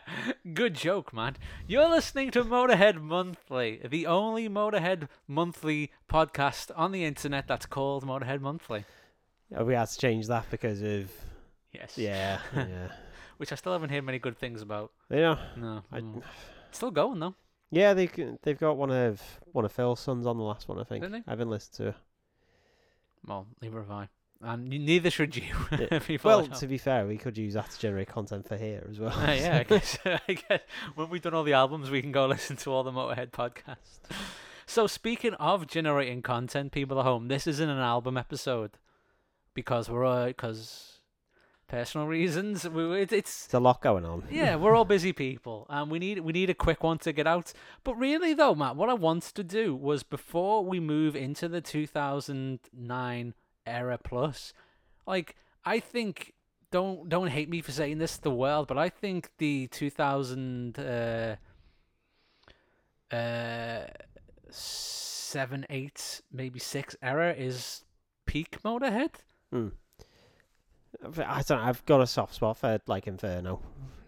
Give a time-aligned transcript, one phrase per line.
[0.54, 1.36] Good joke, man.
[1.66, 8.04] You're listening to Motorhead Monthly, the only Motorhead Monthly podcast on the internet that's called
[8.04, 8.84] Motorhead Monthly.
[9.56, 11.10] Oh, we had to change that because of
[11.72, 11.96] Yes.
[11.96, 12.88] yeah, yeah.
[13.38, 14.92] Which I still haven't heard many good things about.
[15.10, 15.36] Yeah.
[15.56, 15.82] No.
[15.92, 16.02] I.
[16.70, 17.34] Still going though.
[17.70, 18.08] yeah, they
[18.42, 19.20] they've got one of
[19.52, 20.78] one of Phil's sons on the last one.
[20.78, 21.02] I think.
[21.02, 21.24] Didn't they?
[21.26, 21.94] I haven't listened to.
[23.26, 24.08] Well, neither have I.
[24.42, 25.44] And neither should you.
[26.24, 29.12] Well, to be fair, we could use that to generate content for here as well.
[29.12, 30.60] Uh, yeah, I guess, I guess
[30.96, 34.00] when we've done all the albums, we can go listen to all the Motorhead podcasts.
[34.66, 38.78] So, speaking of generating content, people at home, this isn't an album episode
[39.54, 40.98] because we're because
[41.68, 42.68] personal reasons.
[42.68, 44.24] We, it, it's It's a lot going on.
[44.30, 47.26] yeah, we're all busy people, and we need we need a quick one to get
[47.26, 47.52] out.
[47.84, 51.60] But really, though, Matt, what I wanted to do was before we move into the
[51.60, 53.34] 2009
[53.66, 54.52] era plus,
[55.06, 56.34] like I think
[56.70, 60.78] don't don't hate me for saying this to the world, but I think the 2000
[60.78, 61.36] uh,
[63.12, 63.84] uh,
[64.50, 67.84] seven, eight, maybe six era is
[68.26, 69.10] peak Motorhead.
[69.50, 69.68] Hmm.
[71.04, 71.50] I don't.
[71.50, 73.60] know, I've got a soft spot for like Inferno.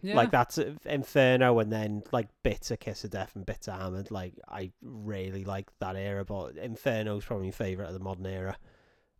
[0.02, 0.16] Yeah.
[0.16, 3.80] Like that's uh, Inferno, and then like bits of Kiss of Death and bits of
[3.80, 4.11] Hammered.
[4.11, 8.56] Like I really like that era, but Inferno's probably my favorite of the modern era,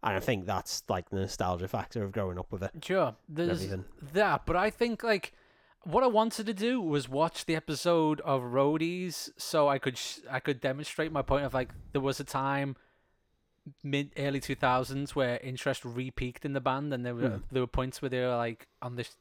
[0.05, 2.71] and I think that's like the nostalgia factor of growing up with it.
[2.83, 3.67] Sure, there's
[4.13, 5.33] that, but I think like
[5.83, 10.21] what I wanted to do was watch the episode of Roadies, so I could sh-
[10.31, 12.77] I could demonstrate my point of like there was a time
[13.83, 17.37] mid early two thousands where interest re-peaked in the band, and there were Hmm.
[17.51, 19.17] there were points where they were like on this.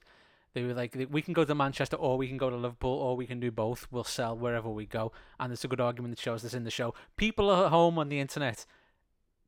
[0.53, 3.15] They were like, we can go to Manchester, or we can go to Liverpool, or
[3.17, 3.87] we can do both.
[3.89, 6.69] We'll sell wherever we go, and there's a good argument that shows this in the
[6.69, 6.93] show.
[7.17, 8.65] People are at home on the internet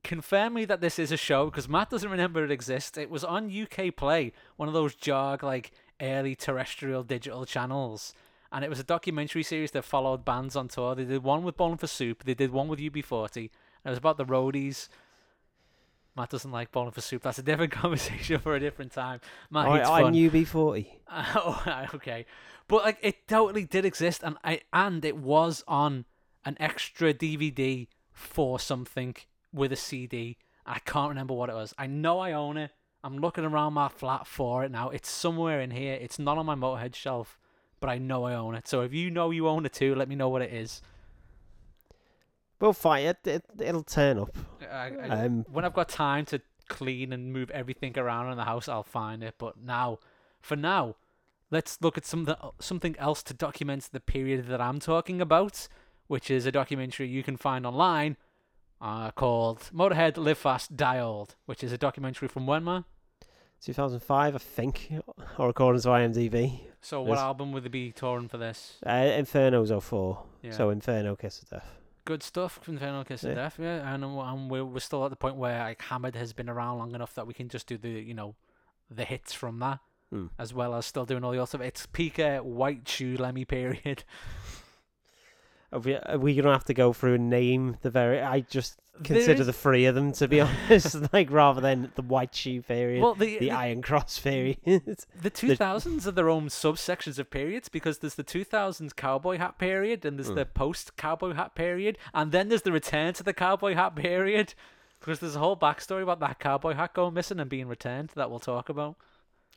[0.05, 2.97] confirm me that this is a show because Matt doesn't remember it exists.
[2.97, 8.13] It was on UK Play, one of those jog like early terrestrial digital channels,
[8.51, 10.95] and it was a documentary series that followed bands on tour.
[10.95, 13.49] They did one with Bowling for Soup, they did one with UB40, and
[13.85, 14.87] it was about the roadies.
[16.15, 17.21] Matt doesn't like Bowling for Soup.
[17.21, 19.19] That's a different conversation for a different time.
[19.49, 20.03] Matt I, fun.
[20.05, 20.87] I'm UB40.
[21.11, 22.25] oh, okay,
[22.67, 26.05] but like it totally did exist, and I and it was on
[26.45, 29.15] an extra DVD for something
[29.55, 30.37] with a CD.
[30.65, 31.73] I can't remember what it was.
[31.77, 32.71] I know I own it.
[33.03, 34.89] I'm looking around my flat for it now.
[34.89, 35.97] It's somewhere in here.
[35.99, 37.37] It's not on my Motorhead shelf,
[37.79, 38.67] but I know I own it.
[38.67, 40.81] So if you know you own it too, let me know what it is.
[42.59, 43.27] We'll fight it.
[43.27, 44.35] it it'll turn up.
[44.61, 48.45] I, I, Um, when I've got time to clean and move everything around in the
[48.45, 49.35] house, I'll find it.
[49.37, 49.99] But now,
[50.41, 50.95] for now,
[51.51, 55.67] let's look at something something else to document the period that I'm talking about,
[56.07, 58.17] which is a documentary you can find online
[58.81, 62.85] uh, called Motorhead Live Fast Die Old, which is a documentary from when, man?
[63.61, 64.91] 2005, I think,
[65.37, 66.59] or according to IMDb.
[66.81, 67.19] So what Yes.
[67.19, 68.77] album would they be touring for this?
[68.85, 70.23] Uh, Inferno's 04.
[70.43, 70.51] Yeah.
[70.51, 71.71] So Inferno, Kiss of Death.
[72.03, 73.35] Good stuff, Inferno Kiss of Yeah.
[73.35, 73.93] Death, yeah.
[73.93, 76.77] And, uh, and we're, we're still at the point where like Hammered has been around
[76.77, 78.35] long enough that we can just do the, you know,
[78.89, 79.79] the hits from that.
[80.11, 80.27] Hmm.
[80.37, 81.61] as well as still doing all the other stuff.
[81.61, 84.03] It's peak uh, white shoe Lemmy period.
[85.75, 88.21] Are we, we gonna have to go through and name the very?
[88.21, 91.91] I just consider There is- the three of them to be honest, like rather than
[91.95, 94.57] the white shoe period, Well, the the the, Iron Cross period.
[94.65, 100.05] the 2000s are their own subsections of periods because there's the 2000s cowboy hat period
[100.05, 100.35] and there's Hmm.
[100.35, 104.53] the post cowboy hat period and then there's the return to the cowboy hat period
[105.01, 108.29] because there's a whole backstory about that cowboy hat going missing and being returned that
[108.29, 108.95] we'll talk about.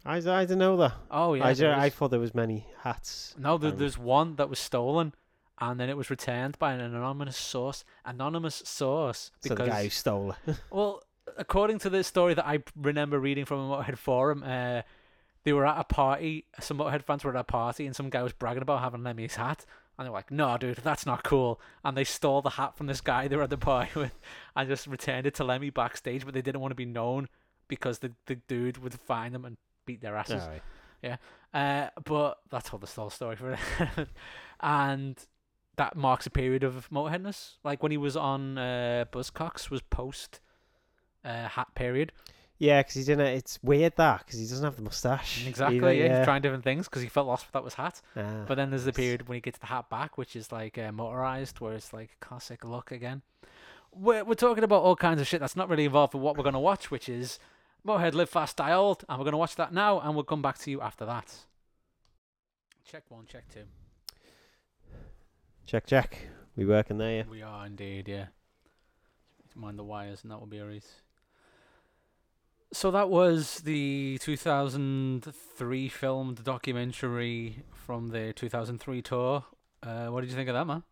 [0.05, 0.95] I, I don't know that.
[1.12, 3.35] Oh yeah, I, I thought there was many hats.
[3.39, 5.12] no, there, there's one that was stolen.
[5.60, 7.84] And then it was returned by an anonymous source.
[8.04, 9.30] Anonymous source.
[9.41, 10.56] So the guy who stole it.
[10.70, 11.02] Well,
[11.36, 14.82] according to the story that I remember reading from a Motorhead forum, uh,
[15.44, 16.44] they were at a party.
[16.60, 19.34] Some Motorhead fans were at a party, and some guy was bragging about having Lemmy's
[19.34, 19.64] hat.
[19.96, 22.86] And they were like, "No, dude, that's not cool." And they stole the hat from
[22.86, 24.19] this guy they were at the party with,
[24.54, 26.25] and just returned it to Lemmy backstage.
[26.25, 27.28] But they didn't want to be known
[27.66, 30.42] because the the dude would find them and beat their asses.
[31.02, 31.16] Yeah.
[31.54, 34.08] Uh, but that's all the whole story for it.
[34.61, 35.16] and
[35.78, 37.54] that marks a period of Motorheadness.
[37.64, 40.40] Like when he was on uh, Buzzcocks was post
[41.25, 42.12] uh, hat period.
[42.58, 43.26] Yeah, because he didn't.
[43.26, 45.46] It's weird that because he doesn't have the mustache.
[45.46, 45.76] Exactly.
[45.78, 48.02] either, yeah, he's trying different things because he felt lost without his hat.
[48.16, 50.76] Ah, But then there's the period when he gets the hat back, which is like
[50.76, 53.22] uh, Motorizer, where it's like classic look again.
[53.92, 56.42] We're we're talking about all kinds of shit that's not really involved with what we're
[56.44, 57.38] gonna watch, which is
[57.86, 60.58] Motorhead Live Fast Die Old, and we're gonna watch that now, and we'll come back
[60.58, 61.32] to you after that.
[62.84, 63.64] Check one, check two.
[65.69, 66.19] Check, check.
[66.56, 67.19] We working there?
[67.19, 67.25] Yeah.
[67.31, 68.26] We are indeed, yeah.
[69.55, 71.03] Mind the wires, and that will be a race.
[72.73, 79.44] So that was the 2003 filmed documentary from the 2003 tour.
[79.82, 80.82] Uh, what did you think of that, man?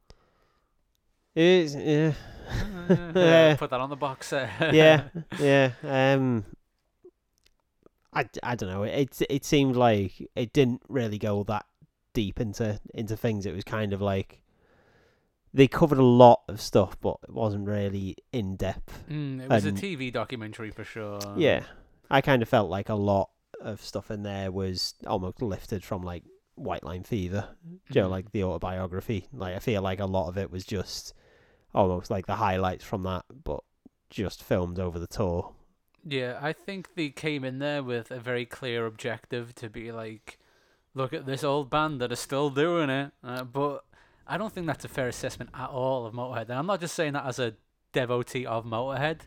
[1.34, 2.12] It is, yeah,
[2.90, 4.50] Uh, Put that on the box set.
[4.74, 5.04] yeah,
[5.38, 5.72] yeah.
[5.82, 6.44] Um,
[8.12, 8.82] I, I don't know.
[8.84, 11.66] It it seemed like it didn't really go that
[12.12, 13.44] deep into into things.
[13.46, 14.40] It was kind of like
[15.56, 19.04] they covered a lot of stuff, but it wasn't really in depth.
[19.10, 21.18] Mm, it was And- a TV documentary for sure.
[21.36, 21.64] Yeah,
[22.10, 23.30] I kind of felt like a lot
[23.60, 26.24] of stuff in there was almost lifted from like
[26.56, 27.48] White Line Fever,
[27.88, 28.10] you know, Mhm.
[28.10, 29.28] like the autobiography.
[29.32, 31.14] Like I feel like a lot of it was just
[31.74, 33.60] almost like the highlights from that, but
[34.10, 35.54] just filmed over the tour.
[36.04, 40.38] Yeah, I think they came in there with a very clear objective to be like,
[40.94, 43.12] look at this old band that are still doing it.
[43.24, 43.84] Uh, but
[44.26, 46.48] I don't think that's a fair assessment at all of Motorhead.
[46.48, 47.54] And I'm not just saying that as a
[47.92, 49.20] devotee of Motorhead.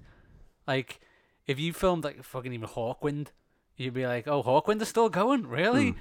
[0.67, 0.99] Like,
[1.47, 3.27] if you filmed like fucking even Hawkwind,
[3.75, 5.93] you'd be like, oh, Hawkwind is still going, really?
[5.93, 5.95] Mm.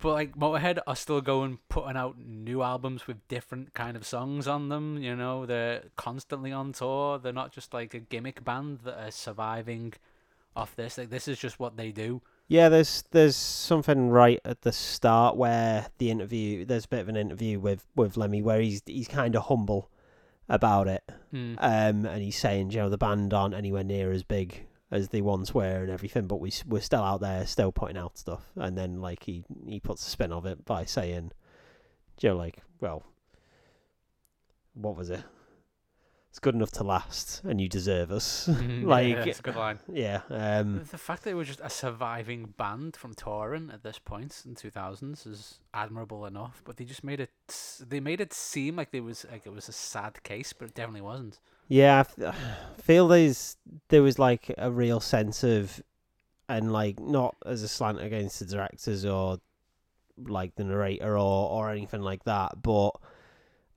[0.00, 4.48] But like Motorhead are still going, putting out new albums with different kind of songs
[4.48, 4.98] on them.
[4.98, 7.18] You know, they're constantly on tour.
[7.18, 9.94] They're not just like a gimmick band that are surviving
[10.56, 10.98] off this.
[10.98, 12.20] Like this is just what they do.
[12.52, 17.08] Yeah, there's there's something right at the start where the interview there's a bit of
[17.08, 19.90] an interview with with Lemmy where he's he's kind of humble
[20.50, 21.02] about it.
[21.32, 21.56] Mm.
[21.58, 25.22] Um, and he's saying, you know, the band aren't anywhere near as big as they
[25.22, 28.42] once were and everything, but we we're still out there, still putting out stuff.
[28.56, 31.32] And then like he he puts a spin of it by saying,
[32.20, 33.02] you know, like, well,
[34.74, 35.22] what was it?
[36.32, 38.48] It's good enough to last, and you deserve us.
[38.62, 39.78] Mm, like, yeah, that's a good line.
[39.92, 43.98] yeah, um, The fact that they were just a surviving band from touring at this
[43.98, 46.62] point in 2000s is admirable enough.
[46.64, 47.28] But they just made it.
[47.86, 50.74] They made it seem like there was like it was a sad case, but it
[50.74, 51.38] definitely wasn't.
[51.68, 52.34] Yeah, I f-
[52.82, 53.58] feel there's
[53.90, 55.82] there was like a real sense of,
[56.48, 59.36] and like not as a slant against the directors or
[60.16, 62.92] like the narrator or or anything like that, but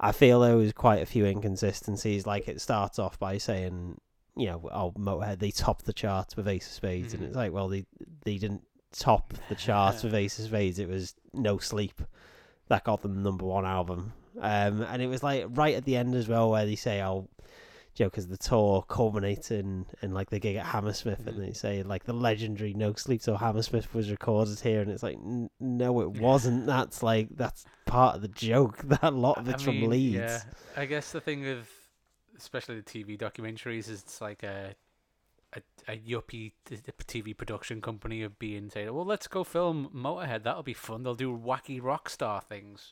[0.07, 2.25] I feel there was quite a few inconsistencies.
[2.25, 4.00] Like it starts off by saying,
[4.36, 7.18] you know, oh Motorhead they topped the charts with Ace of Spades, Mhm.
[7.18, 7.86] and it's like, well they
[8.24, 8.63] they didn't
[8.98, 10.80] top the charts with Ace of Spades.
[10.80, 12.02] It was No Sleep
[12.68, 14.13] that got them number one album.
[14.40, 17.30] Um, and it was like right at the end as well where they say, oh
[17.95, 21.27] you know, because the tour culminates in, in like the gig at Hammersmith, Mhm.
[21.27, 25.03] and they say like the legendary No Sleep Till Hammersmith was recorded here, and it's
[25.03, 26.65] like, n- no, it wasn't.
[26.65, 28.80] That's like that's part of the joke.
[28.88, 30.15] That a lot of I it's from mean, Leeds.
[30.15, 30.42] Yeah,
[30.75, 31.69] I guess the thing with
[32.38, 34.75] especially the TV documentaries is it's like a
[35.53, 35.62] a,
[35.94, 36.51] a yuppie
[37.07, 40.44] TV production company of being say, well, let's go film Motorhead.
[40.44, 41.03] That'll be fun.
[41.03, 42.92] They'll do wacky rock star things.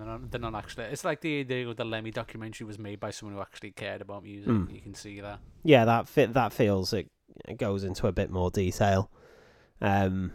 [0.00, 0.84] They're not, they're not actually.
[0.84, 4.22] It's like the the the Lemmy documentary was made by someone who actually cared about
[4.22, 4.50] music.
[4.50, 4.74] Mm.
[4.74, 5.40] You can see that.
[5.62, 7.10] Yeah, that fit that feels it,
[7.46, 9.10] it goes into a bit more detail.
[9.82, 10.32] Um,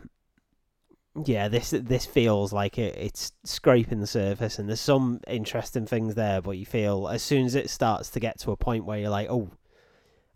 [1.26, 6.14] yeah, this this feels like it, it's scraping the surface, and there's some interesting things
[6.14, 6.42] there.
[6.42, 9.10] But you feel as soon as it starts to get to a point where you're
[9.10, 9.50] like, oh,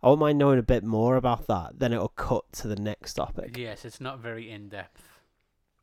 [0.02, 1.78] I wouldn't mind knowing a bit more about that.
[1.78, 3.58] Then it'll cut to the next topic.
[3.58, 5.04] Yes, it's not very in depth.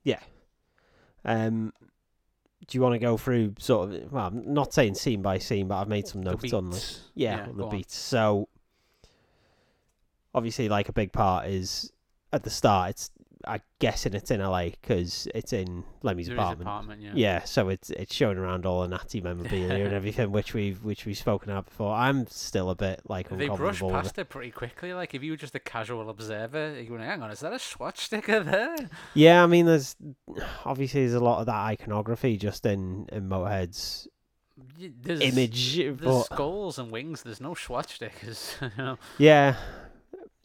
[0.03, 0.21] Yeah.
[1.25, 1.73] Um,
[2.69, 4.13] do you want to go through sort of?
[4.13, 7.01] Well, I'm not saying scene by scene, but I've made some notes on this.
[7.15, 7.97] Yeah, Yeah, on the beats.
[7.97, 8.49] So
[10.35, 11.93] obviously, like a big part is
[12.33, 12.91] at the start.
[12.91, 13.11] It's
[13.47, 16.69] I'm guessing it's in LA because it's in Lemmy's There apartment.
[16.69, 17.13] apartment, yeah.
[17.15, 21.07] Yeah, so it's it's showing around all the natty memorabilia and everything, which we've which
[21.07, 21.95] we've spoken about before.
[21.95, 24.93] I'm still a bit like They brush past it pretty quickly.
[24.95, 27.59] Like if you were just a casual observer, you going, "Hang on, is that a
[27.59, 28.76] Swatch sticker there?"
[29.15, 29.95] Yeah, I mean, there's
[30.65, 34.09] obviously there's a lot of that iconography just in in Motorhead's
[34.79, 37.23] There's, image, There's but skulls and wings.
[37.23, 38.57] There's no Swatch stickers.
[38.61, 38.99] you know?
[39.19, 39.57] yeah,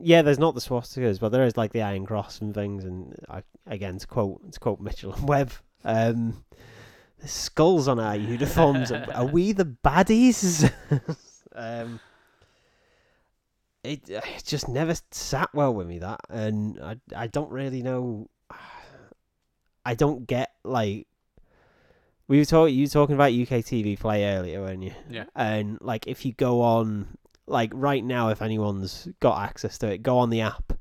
[0.04, 0.22] yeah.
[0.22, 2.86] There's not the swastikas, but there is like the Iron Cross and things.
[2.86, 5.52] And I, again, to quote to quote Mitchell and Webb,
[5.84, 6.44] um,
[7.20, 8.92] the skulls on our uniforms.
[8.92, 10.72] are, are we the baddies?
[11.56, 12.00] um,
[13.84, 18.30] it it just never sat well with me that, and I I don't really know.
[19.86, 21.08] I don't get like.
[22.28, 22.76] We were talking.
[22.76, 24.94] You were talking about UK TV play earlier, weren't you?
[25.10, 25.26] Yeah.
[25.36, 27.18] And like, if you go on,
[27.48, 30.74] like right now, if anyone's got access to it, go on the app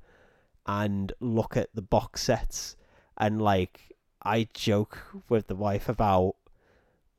[0.66, 2.76] and look at the box sets.
[3.16, 4.98] And like, I joke
[5.28, 6.36] with the wife about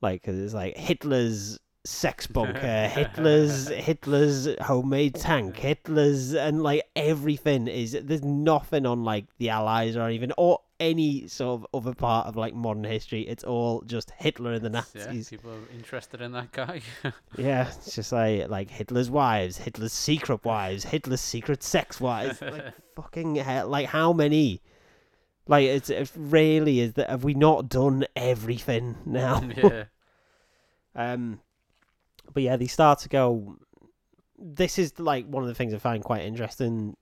[0.00, 7.68] like, 'cause it's like Hitler's sex bunker, Hitler's Hitler's homemade tank, Hitler's, and like everything
[7.68, 7.96] is.
[8.02, 12.36] There's nothing on like the Allies or even or any sort of other part of
[12.36, 13.22] like modern history.
[13.22, 15.30] It's all just Hitler and the Yeah, Nazis.
[15.30, 16.82] people are interested in that guy.
[17.38, 22.42] Yeah, it's just like like Hitler's wives, Hitler's secret wives, Hitler's secret sex wives.
[22.42, 23.68] Like fucking hell!
[23.68, 24.60] Like how many?
[25.46, 29.42] Like it's it really is that have we not done everything now?
[29.56, 29.84] yeah.
[30.94, 31.40] Um,
[32.34, 33.56] but yeah, they start to go.
[34.38, 36.96] This is like one of the things I find quite interesting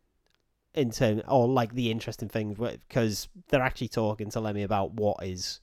[0.74, 5.24] in terms, or like the interesting things, because they're actually talking to Lemmy about what
[5.24, 5.60] is,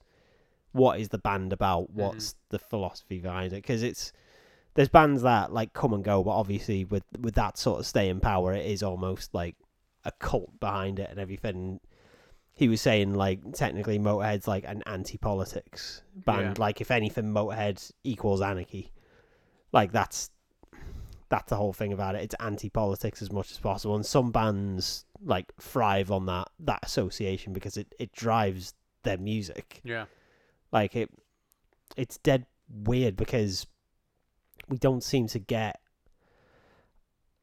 [0.72, 2.00] what is the band about, mm-hmm.
[2.00, 4.12] what's the philosophy behind it, because it's
[4.74, 8.20] there's bands that like come and go, but obviously with with that sort of staying
[8.20, 9.56] power, it is almost like
[10.04, 11.80] a cult behind it and everything.
[12.54, 16.58] He was saying like technically Motorhead's like an anti-politics band.
[16.58, 16.62] Yeah.
[16.62, 18.92] Like if anything, Motorhead equals anarchy.
[19.72, 20.30] Like that's
[21.28, 22.22] that's the whole thing about it.
[22.22, 27.52] It's anti-politics as much as possible, and some bands like thrive on that that association
[27.52, 29.80] because it it drives their music.
[29.84, 30.06] Yeah.
[30.72, 31.10] Like it,
[31.96, 33.66] it's dead weird because
[34.68, 35.80] we don't seem to get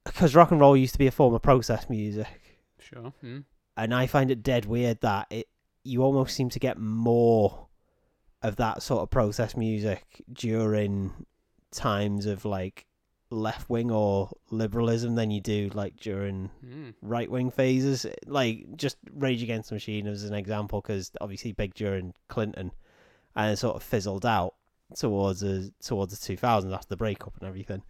[0.04, 3.13] because rock and roll used to be a form of process music, Sure.
[3.24, 3.44] Mm.
[3.75, 5.48] and I find it dead weird that it
[5.84, 7.68] you almost seem to get more
[8.42, 11.25] of that sort of process music during
[11.72, 12.86] times of like
[13.36, 16.94] left wing or liberalism than you do like during Mm.
[17.01, 18.06] right wing phases.
[18.25, 22.72] Like just Rage Against the Machine as an example, because obviously big during Clinton,
[23.36, 24.56] and it sort of fizzled out
[24.96, 27.84] towards the towards the two thousands after the breakup and everything.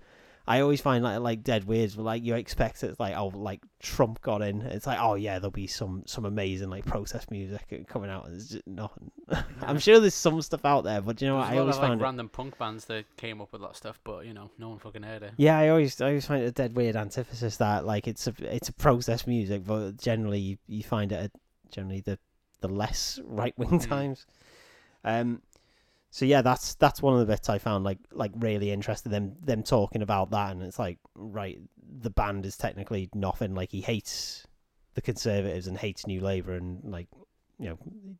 [0.47, 1.95] I always find like like dead weird.
[1.97, 4.61] Like you expect it's like oh like Trump got in.
[4.61, 8.27] It's like oh yeah there'll be some some amazing like protest music coming out.
[8.31, 9.09] It's just nothing.
[9.61, 11.47] I'm sure there's some stuff out there, but you know what?
[11.47, 12.03] I a always of like find it.
[12.03, 15.01] random punk bands that came up with that stuff, but you know, no one fucking
[15.03, 15.33] heard it.
[15.37, 18.33] Yeah, I always I always find it a dead weird antithesis that like it's a
[18.41, 21.31] it's a process music, but generally you, you find it at
[21.71, 22.19] generally the
[22.61, 23.87] the less right wing Mm.
[23.87, 24.25] times.
[25.03, 25.41] Um,
[26.15, 29.11] so yeah, that's that's one of the bits I found like like really interesting.
[29.11, 31.59] Them them talking about that, and it's like right,
[31.99, 33.53] the band is technically nothing.
[33.53, 34.47] Like he hates
[34.93, 37.09] the Conservatives and hates New Labour, and like
[37.59, 37.77] you know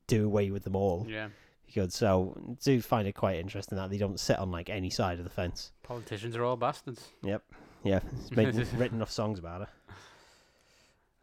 [0.08, 1.08] do away with them all.
[1.10, 1.30] Yeah.
[1.74, 1.94] Good.
[1.94, 5.24] So do find it quite interesting that they don't sit on like any side of
[5.24, 5.72] the fence.
[5.84, 7.02] Politicians are all bastards.
[7.24, 7.44] Yep.
[7.86, 9.70] Yeah, it's made, written enough songs about it.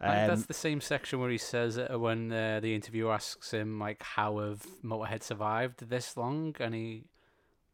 [0.02, 3.78] Um, that's the same section where he says uh, when uh, the interviewer asks him
[3.78, 7.04] like how have Motorhead survived this long, and he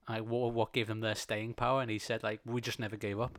[0.08, 2.96] like what what gave them their staying power, and he said like we just never
[2.96, 3.38] gave up.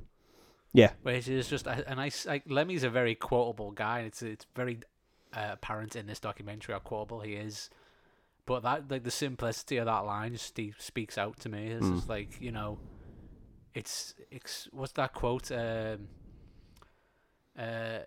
[0.72, 0.92] Yeah.
[1.02, 4.00] which is just a, a nice like Lemmy's a very quotable guy.
[4.00, 4.80] and It's it's very
[5.34, 7.70] uh, apparent in this documentary how quotable he is.
[8.46, 11.68] But that like the simplicity of that line just he speaks out to me.
[11.68, 11.96] It's Mm.
[11.96, 12.80] just like you know,
[13.76, 15.52] it's it's what's that quote?
[15.52, 16.08] Um,
[17.58, 18.00] uh,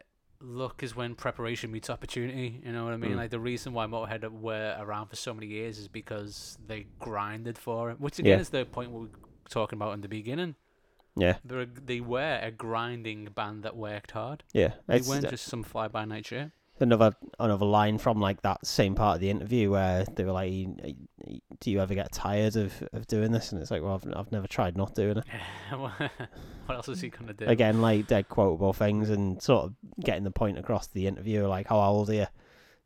[0.43, 2.61] luck is when preparation meets opportunity.
[2.65, 3.13] You know what I mean?
[3.13, 3.17] Mm.
[3.17, 7.59] Like the reason why Motorhead were around for so many years is because they grinded
[7.59, 8.01] for it.
[8.01, 8.41] Which again Yeah.
[8.41, 9.09] is the point we were
[9.49, 10.57] talking about in the beginning.
[11.17, 14.45] yeah, They're a, they were a grinding band that worked hard.
[14.53, 14.73] yeah.
[14.87, 16.51] They weren't just some fly by night shit.
[16.83, 20.53] Another another line from like that same part of the interview where they were like,
[20.53, 20.77] "You-
[21.27, 24.13] you- "Do you ever get tired of, of doing this?" And it's like, "Well, I've,
[24.17, 25.25] I've never tried not doing it."
[25.79, 27.47] what else is he gonna do?
[27.47, 29.75] Again, like dead quotable things and sort of
[30.05, 32.27] getting the point across to the interviewer, like, "How old are you?"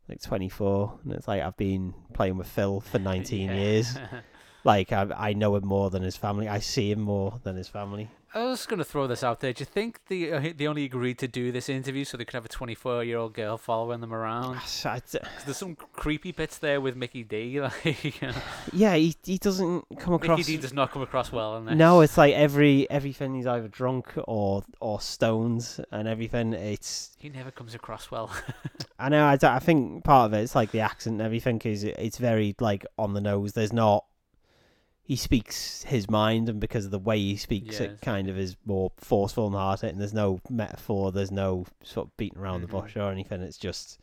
[0.07, 3.55] Like twenty four, and it's like I've been playing with Phil for nineteen Yeah.
[3.57, 3.97] years.
[4.63, 6.49] Like I I know him more than his family.
[6.49, 8.09] I see him more than his family.
[8.37, 9.51] I was gonna throw this out there.
[9.51, 12.35] Do you think they uh, they only agreed to do this interview so they could
[12.35, 14.59] have a 24 year old girl following them around?
[15.45, 17.59] There's some creepy bits there with Mikkey Dee.
[17.67, 18.33] Like you know,
[18.71, 20.37] yeah, he he doesn't come across.
[20.37, 21.75] Mikkey Dee does not come across well in this.
[21.75, 26.53] No, it's like every everything he's either drunk or or stones and everything.
[26.53, 28.31] It's he never comes across well.
[28.99, 29.25] I know.
[29.25, 32.55] I, I think part of it, it's like the accent and everything is it's very
[32.59, 33.53] like on the nose.
[33.53, 34.05] There's not.
[35.07, 37.91] He speaks his mind, and because of the way he speaks, Yes.
[37.91, 41.13] it kind of is more forceful and hard And There's no metaphor.
[41.13, 42.61] There's no sort of beating around Mhm.
[42.63, 43.41] the bush or anything.
[43.41, 43.99] It's just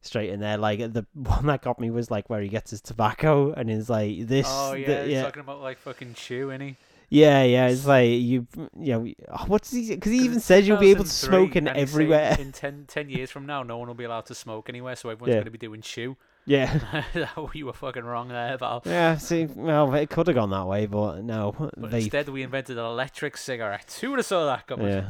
[0.00, 0.56] straight in there.
[0.56, 3.90] Like the one that got me was like where he gets his tobacco and he's
[3.90, 4.46] like this.
[4.48, 6.76] oh the- yeah, he's yeah, talking about like fucking chew, innit?
[7.10, 7.66] yeah, yeah.
[7.68, 8.46] It's like you,
[8.78, 9.12] you know,
[9.46, 9.90] what's he?
[9.94, 12.34] Because he even says you'll be able to smoke in everywhere.
[12.40, 15.10] In 10, 10 years from now, no one will be allowed to smoke anywhere, so
[15.10, 15.34] everyone's Yeah.
[15.40, 16.16] going to be doing chew.
[16.46, 17.04] Yeah,
[17.54, 18.82] you were fucking wrong there, Val.
[18.84, 19.16] yeah.
[19.18, 21.54] See, well, it could have gone that way, but no.
[21.58, 22.02] But vape.
[22.02, 24.00] instead, we invented an electric cigarettes.
[24.00, 24.88] Who would have saw that coming?
[24.88, 25.06] yeah,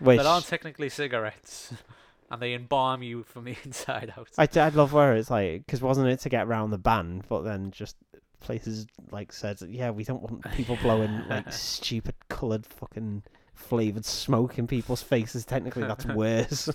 [0.00, 1.72] which That aren't technically cigarettes,
[2.30, 4.28] and they embalm you from the inside out.
[4.36, 7.42] I I love where it's like because wasn't it to get around the ban, but
[7.42, 7.96] then just
[8.40, 13.22] places like said, yeah, we don't want people blowing like stupid coloured fucking
[13.54, 15.44] flavored smoke in people's faces.
[15.44, 16.68] Technically, that's worse.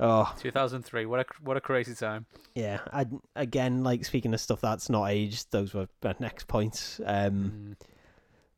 [0.00, 1.06] Oh 2003.
[1.06, 2.26] What a what a crazy time.
[2.54, 2.80] yeah.
[2.92, 5.50] I again like speaking of stuff that's not aged.
[5.52, 7.00] Those were my next points.
[7.04, 7.76] Um.
[7.80, 7.86] Mm.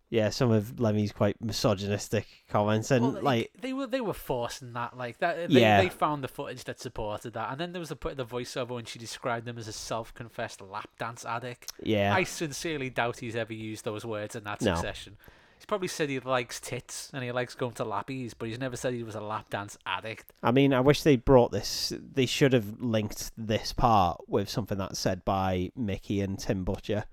[0.09, 4.73] Yeah, some of Lemmy's quite misogynistic comments and Well, like they were they were forcing
[4.75, 5.49] that like that.
[5.51, 5.83] They, Yeah.
[5.83, 8.69] they found the footage that supported that, and then there was the put the voiceover
[8.69, 11.73] when she described him as a self-confessed lap dance addict.
[11.83, 12.15] yeah.
[12.15, 14.75] I sincerely doubt he's ever used those words in that No.
[14.77, 15.17] succession.
[15.57, 18.77] He's probably said he likes tits and he likes going to lappies, but he's never
[18.77, 20.33] said he was a lap dance addict.
[20.43, 21.93] I mean, I wish they brought this.
[21.99, 27.05] They should have linked this part with something that's said by Mikkey and Tim Butcher,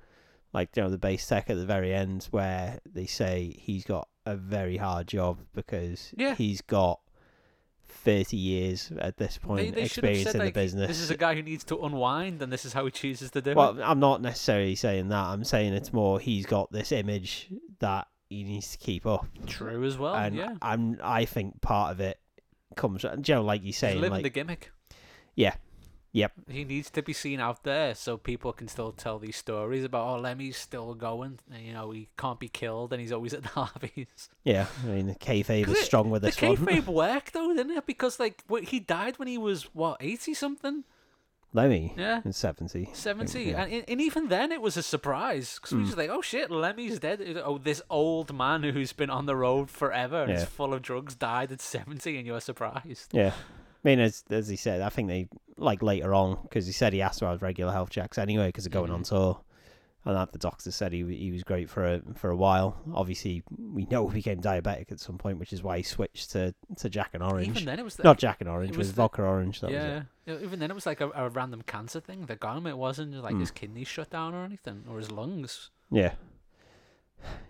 [0.54, 4.08] like you know the bass tech at the very end, where they say he's got
[4.26, 6.36] a very hard job because Yeah.
[6.36, 7.00] he's got
[7.86, 10.88] thirty years at this point they have experience said in the business.
[10.88, 13.42] this is a guy who needs to unwind, and this is how he chooses to
[13.42, 13.56] do it.
[13.58, 15.24] well, I'm not necessarily saying that.
[15.26, 19.84] I'm saying it's more he's got this image that he needs to keep up, True
[19.84, 20.16] as well.
[20.16, 22.20] and yeah, I'm I think part of it
[22.76, 24.72] comes, you know, like you saying, living like the gimmick.
[25.36, 25.56] Yeah.
[26.16, 26.32] Yep.
[26.48, 30.06] He needs to be seen out there so people can still tell these stories about
[30.08, 31.40] oh Lemmy's still going.
[31.52, 34.30] And, you know he can't be killed and he's always at the lobbies.
[34.44, 36.56] Yeah, I mean, the kayfabe is strong with The this one.
[36.58, 37.88] kayfabe worked though, didn't it?
[37.88, 40.84] Because like he died when he was what eighty something.
[41.54, 42.22] Lemmy Yeah.
[42.26, 42.90] in 70.
[42.94, 43.64] 70 Yeah.
[43.66, 45.82] and, and even then it was a surprise because we Mm.
[45.82, 49.36] were just like oh shit lemmy's dead oh this old man who's been on the
[49.36, 53.34] road forever and is full of drugs died at 70 and you're surprised Yeah.
[53.86, 56.94] I mean, as as he said, I think they, like later on, because he said
[56.94, 59.10] he asked have regular health checks anyway because of going on Mhm.
[59.10, 59.42] tour.
[60.06, 62.76] And that the doctor said he he was great for a for a while.
[62.94, 66.54] Obviously, we know he became diabetic at some point, which is why he switched to,
[66.80, 67.48] to Jack and Orange.
[67.48, 69.22] even then it was the, Not Jack and Orange, it it was was the- vodka
[69.24, 69.62] orange.
[69.62, 70.04] That was it.
[70.26, 72.78] yeah even then it was like a, a random cancer thing The got him it
[72.78, 73.40] wasn't like Mm.
[73.42, 76.14] his kidneys shut down or anything or his lungs Yeah.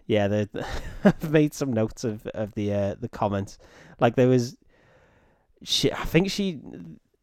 [0.05, 0.65] Yeah, the,
[1.03, 3.57] I've made some notes of of the uh, the comments.
[4.00, 4.55] Like there was,
[5.63, 5.91] she.
[5.91, 6.60] I think she,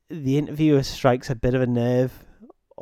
[0.09, 2.25] the interviewer strikes a bit of a nerve,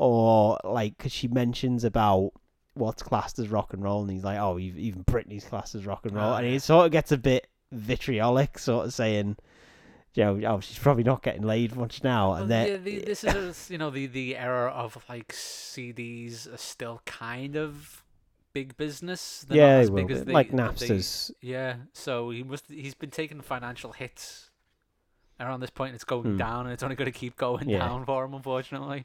[0.00, 2.30] or like because she mentions about
[2.74, 5.84] what's classed as rock and roll, and he's like, oh, ev- even Britney's classed as
[5.84, 6.52] rock and roll, Ah, and yeah.
[6.52, 9.36] he sort of gets a bit vitriolic, sort of saying.
[10.14, 12.98] You know, oh, she's probably not getting laid much now, Well, and then yeah, the,
[13.04, 18.02] this is you know the the era of like CDs are still kind of
[18.52, 19.44] big business.
[19.46, 20.56] They're yeah, not as big as they, like they-
[21.40, 24.50] Yeah, so he must he's been taking financial hits.
[25.38, 26.36] Around this point, it's going Hmm.
[26.36, 27.78] down, and it's only going to keep going Yeah.
[27.80, 28.34] down for him.
[28.34, 29.04] Unfortunately,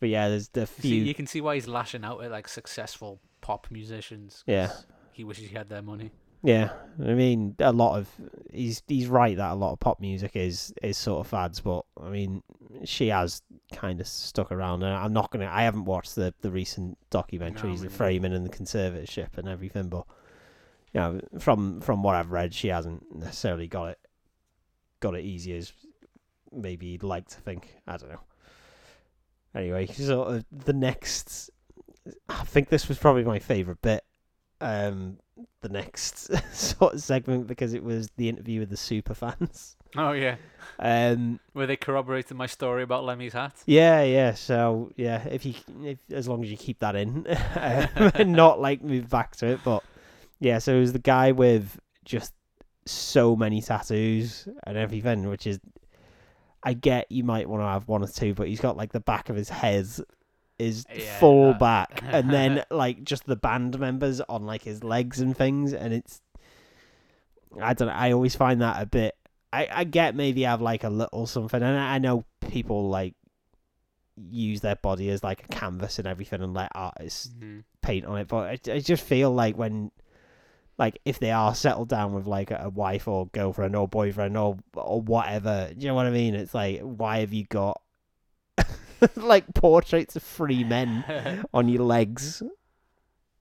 [0.00, 0.90] But yeah, there's the you, few.
[0.90, 4.42] see, you can see why he's lashing out at like successful pop musicians.
[4.46, 4.72] Yeah.
[5.12, 6.10] he wishes he had their money.
[6.42, 8.08] Yeah, I mean, a lot of
[8.50, 11.84] he's he's right that a lot of pop music is is sort of fads, but
[12.02, 12.42] I mean,
[12.84, 15.50] she has kind of stuck around, and I'm not gonna.
[15.52, 19.88] I haven't watched the the recent documentaries, me the framing and the conservatorship and everything,
[19.88, 20.06] but
[20.94, 23.98] you know, from from what I've read, she hasn't necessarily got it
[25.00, 25.74] got it easy as
[26.50, 27.76] maybe you'd like to think.
[27.86, 28.20] I don't know.
[29.54, 31.50] Anyway, so uh, the next,
[32.28, 34.04] I think this was probably my favorite bit.
[34.60, 35.18] Um,
[35.62, 39.76] the next sort of segment because it was the interview with the super fans.
[39.96, 40.36] Oh yeah,
[40.78, 43.54] Um, where they corroborated my story about Lemmy's hat.
[43.66, 44.34] yeah, yeah.
[44.34, 48.60] So yeah, if you if as long as you keep that in, um, and not
[48.60, 49.82] like move back to it, but
[50.38, 50.58] yeah.
[50.58, 52.32] So it was the guy with just
[52.86, 55.58] so many tattoos and everything, which is
[56.62, 59.00] I get you might want to have one or two, but he's got like the
[59.00, 59.86] back of his head
[60.58, 64.84] is Yeah, full that- back, and then like just the band members on like his
[64.84, 66.20] legs and things, and it's
[67.60, 67.94] I don't know.
[67.94, 69.16] I always find that a bit.
[69.52, 73.14] I I get maybe have like a little something, and I I know people like
[74.16, 77.64] use their body as like a canvas and everything, and let artists Mhm.
[77.80, 78.28] paint on it.
[78.28, 79.90] But I, I just feel like when,
[80.80, 84.56] like, if they are settled down with like a, wife or girlfriend or boyfriend or
[84.74, 86.34] or whatever, do you know what I mean?
[86.34, 87.82] It's like, why have you got
[89.16, 92.42] like portraits of free men on your legs?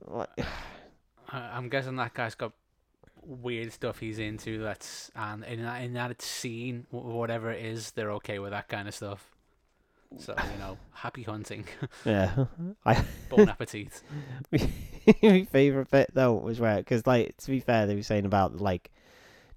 [0.05, 0.27] Like,
[1.29, 2.51] I'm guessing that guy's got
[3.23, 4.61] weird stuff he's into.
[4.61, 8.89] That's and in that in that scene, whatever it is, they're okay with that kind
[8.89, 9.31] of stuff.
[10.17, 11.65] So you know, happy hunting,
[12.05, 12.45] yeah,
[12.85, 14.01] I bon appetit.
[14.51, 18.57] my favorite bit though was where because like to be fair they were saying about
[18.57, 18.91] like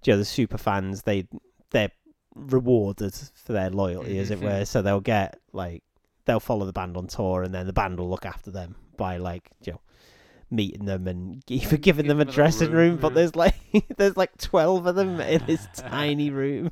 [0.05, 1.27] you know the super fans they
[1.71, 1.91] they're
[2.35, 4.43] rewarded for their loyalty as it Mhm.
[4.43, 5.83] were so they'll get like
[6.25, 9.17] they'll follow the band on tour and then the band will look after them by
[9.17, 9.81] like you know
[10.51, 13.35] meeting them and even giving them a them a little dressing room, room, but there's
[13.35, 13.55] like
[13.97, 16.71] there's like 12 of them in this tiny room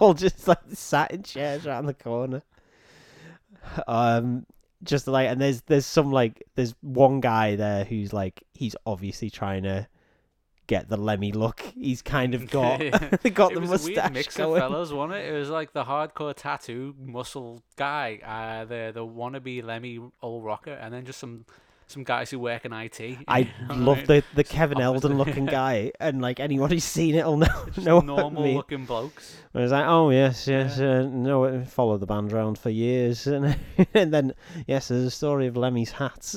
[0.00, 2.42] all just like sat in chairs around the corner
[3.86, 4.46] um
[4.82, 9.30] just like and there's there's some like there's one guy there who's like he's obviously
[9.30, 9.86] trying to
[10.66, 11.60] get the Lemmy look.
[11.74, 12.80] He's kind of got
[13.34, 14.62] got it the was a weird mustache mix going.
[14.62, 15.32] of fellas, wasn't it?
[15.32, 20.72] It was like the hardcore tattoo muscle guy, uh, the the wannabe Lemmy old rocker,
[20.72, 21.44] and then just some
[21.86, 23.00] some guys who work in IT.
[23.28, 24.06] I love Right?
[24.06, 27.86] the the Kevin Eldon looking guy, and like anyone who's seen it will know Just
[27.86, 28.56] know what I normal mean.
[28.56, 29.36] looking blokes.
[29.54, 33.56] I was like, oh yes, yes, uh, no, followed the band around for years, and,
[33.94, 34.32] and then
[34.66, 36.34] yes, there's a story of Lemmy's hats.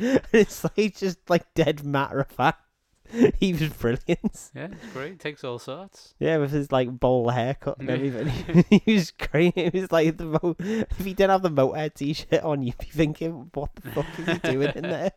[0.00, 2.62] it's like just like dead matter of fact.
[3.40, 4.50] He was brilliant.
[4.54, 5.18] Yeah, it's great.
[5.18, 6.14] Takes all sorts.
[6.18, 8.64] Yeah, with his like bowl haircut and everything.
[8.84, 9.56] he was great.
[9.56, 12.86] It was like the mo- if he didn't have the Motorhead t-shirt on, you'd be
[12.86, 15.12] thinking, what the fuck is he doing in there?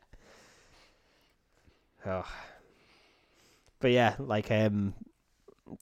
[2.06, 2.26] Oh.
[3.80, 4.94] But yeah, like um,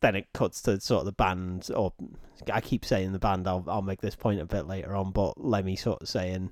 [0.01, 1.93] then it cuts to sort of the band, or
[2.51, 3.47] I keep saying the band.
[3.47, 6.51] I'll I'll make this point a bit later on, but Lemmy sort of saying,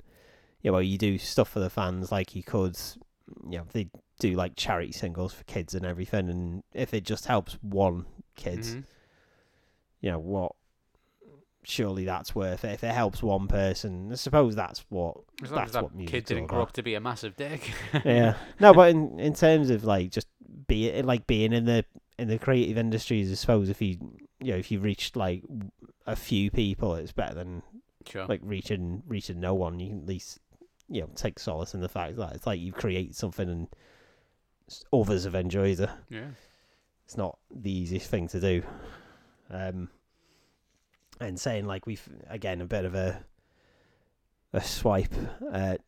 [0.62, 2.78] yeah, well, you do stuff for the fans like you could,
[3.50, 7.26] you know, they do like charity singles for kids and everything, and if it just
[7.26, 8.84] helps one kid, Mhm.
[10.02, 10.54] you know what
[11.64, 15.74] surely that's worth it if it helps one person i suppose that's what As that's
[15.74, 17.74] that what kid didn't grow up to be a massive dick.
[18.06, 20.28] yeah no but in in terms of like just
[20.68, 21.84] be like being in the
[22.18, 23.98] in the creative industries i suppose if you
[24.40, 25.44] you know if you reached like
[26.06, 27.62] a few people it's better than
[28.06, 28.26] Sure.
[28.28, 30.40] like reaching reaching no one you can at least
[30.88, 33.68] you know take solace in the fact that it's like you've created something and
[34.94, 36.28] others have enjoyed it yeah.
[37.06, 38.64] it's not the easiest thing to do.
[39.50, 39.90] Um,
[41.22, 43.24] and saying like we've again a bit of a
[44.54, 45.14] a swipe
[45.52, 45.82] at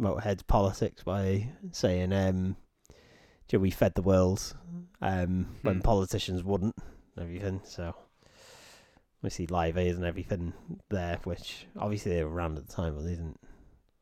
[0.00, 2.56] Motorhead's politics by saying um,
[3.48, 4.54] "Joe, we fed the world
[5.00, 5.80] um, when Hmm.
[5.82, 6.76] politicians wouldn't
[7.16, 7.60] and everything.
[7.64, 7.94] So
[9.22, 10.52] we see Live Aid and everything
[10.88, 13.38] there, which obviously they were around at the time, but they didn't.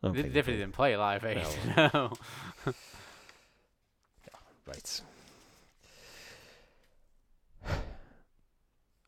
[0.02, 0.58] They definitely did.
[0.58, 1.44] didn't play live aid.
[1.76, 2.12] No.
[4.66, 5.00] Right.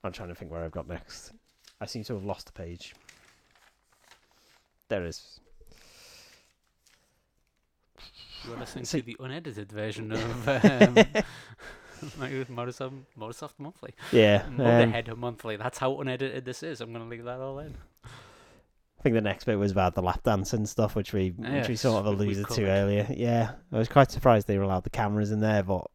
[0.05, 1.33] I'm trying to think where I've got next.
[1.81, 2.95] I seem to have lost a page.
[4.89, 5.41] There is.
[8.47, 10.95] You're listening See- to the unedited version of um,
[12.19, 13.95] like with Motorsoft, Motorsoft Monthly.
[14.13, 14.45] Yeah.
[14.47, 15.57] Um, Motorhead Monthly.
[15.57, 16.81] That's how unedited this is.
[16.81, 17.75] I'm going to leave that all in.
[18.99, 21.77] I think the next bit was about the lap dancing stuff, which we which we
[21.77, 23.07] sort of alluded to earlier.
[23.11, 25.87] Yeah, I was quite surprised they were allowed the cameras in there, but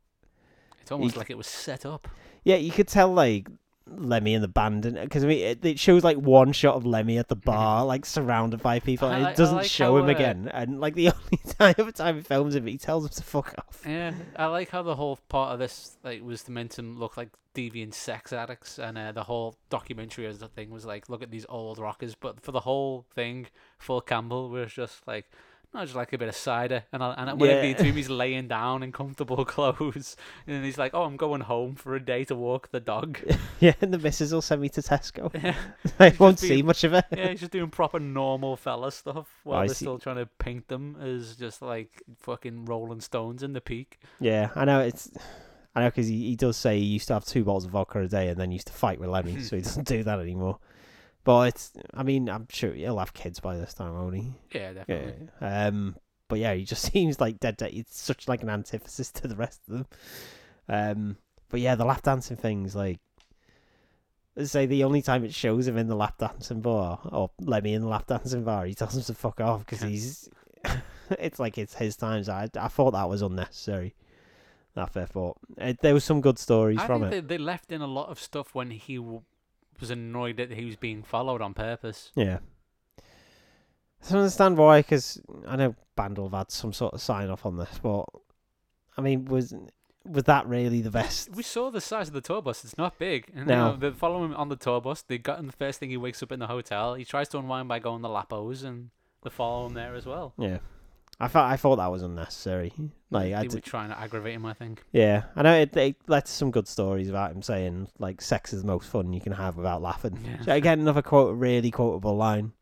[0.81, 2.07] It's almost You- like it was set up.
[2.43, 3.47] yeah, you could tell like
[3.85, 7.17] Lemmy and the band, because I mean, it, it shows like one shot of Lemmy
[7.17, 10.09] at the bar, like surrounded by people, and like- it doesn't like show him uh,
[10.09, 10.49] again.
[10.53, 13.53] And like the only time, every time he films him, he tells him to fuck
[13.57, 13.81] off.
[13.85, 17.29] Yeah, I like how the whole part of this like was meant to look like
[17.53, 21.31] deviant sex addicts, and uh, the whole documentary as the thing was like, look at
[21.31, 22.15] these old rockers.
[22.15, 23.47] But for the whole thing,
[23.79, 25.29] Phil Campbell was just like,
[25.73, 27.69] no, just like a bit of cider, and I, and whenever Yeah.
[27.69, 30.15] you do, he's laying down in comfortable clothes,
[30.47, 33.19] and he's like, oh, I'm going home for a day to walk the dog.
[33.59, 35.33] Yeah, and the missus will send me to Tesco.
[35.41, 35.55] yeah,
[35.97, 37.05] I won't just see being- much of it.
[37.15, 39.85] yeah, he's just doing proper normal fella stuff while I they're see.
[39.85, 43.99] still trying to paint them as just like fucking Rolling Stones in the peak.
[44.19, 45.09] Yeah, I know it's.
[45.75, 48.01] I know because he, he does say he used to have two bottles of vodka
[48.01, 50.59] a day and then used to fight with Lemmy, so he doesn't do that anymore.
[51.23, 51.71] But it's.
[51.93, 54.33] I mean, I'm sure he'll have kids by this time, won't he?
[54.53, 54.73] Yeah, Yeah.
[54.73, 55.27] definitely.
[55.41, 55.95] Um.
[56.27, 57.57] But yeah, he just seems like dead.
[57.57, 57.71] dead.
[57.73, 59.85] It's such like an antithesis to the rest of them.
[60.67, 61.17] Um.
[61.49, 62.99] But yeah, the lap dancing things like.
[64.35, 67.75] Let's say the only time it shows him in the lap dancing bar or Lemmy
[67.75, 70.27] in the lap dancing bar, he tells him to fuck off because he's.
[71.19, 72.27] it's like it's his times.
[72.29, 73.93] I I thought that was unnecessary.
[74.75, 77.11] That bit, but uh, there was some good stories I from it.
[77.11, 79.21] They, they left in a lot of stuff when he w-
[79.79, 82.11] was annoyed that he was being followed on purpose.
[82.15, 82.39] Yeah.
[82.99, 87.45] I don't understand why, because I know Bandle have had some sort of sign off
[87.45, 88.05] on this, but
[88.97, 89.53] I mean, was
[90.05, 91.29] was that really the best?
[91.33, 92.65] We saw the size of the tour bus.
[92.65, 93.31] It's not big.
[93.33, 93.53] And No.
[93.53, 95.01] you know, they follow him on the tour bus.
[95.01, 96.95] They got him the first thing he wakes up in the hotel.
[96.95, 98.89] He tries to unwind by going to Lapos, and
[99.23, 100.33] they follow him there as well.
[100.37, 100.57] Yeah,
[101.19, 102.73] I thought I thought that was unnecessary.
[103.09, 104.83] Like, they I were did, trying to aggravate him, I think.
[104.91, 108.53] yeah, I know it, it led to some good stories about him saying like sex
[108.53, 110.17] is the most fun you can have without laughing.
[110.25, 110.41] Yeah.
[110.41, 112.53] So again, another quote, really quotable line,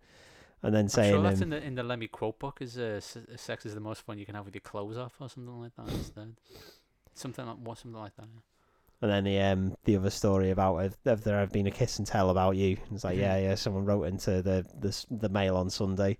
[0.61, 2.61] and then I'm saying, sure that's um, in the in the Lemmy quote book.
[2.61, 2.99] Is uh,
[3.35, 5.75] sex is the most fun you can have with your clothes off, or something like
[5.77, 6.35] that instead.
[7.13, 8.25] Something like what, something like that.
[8.33, 8.41] yeah.
[9.01, 11.97] And then the um the other story about if, if there have been a kiss
[11.97, 12.77] and tell about you.
[12.93, 16.17] It's like yeah yeah someone wrote into the the the mail on Sunday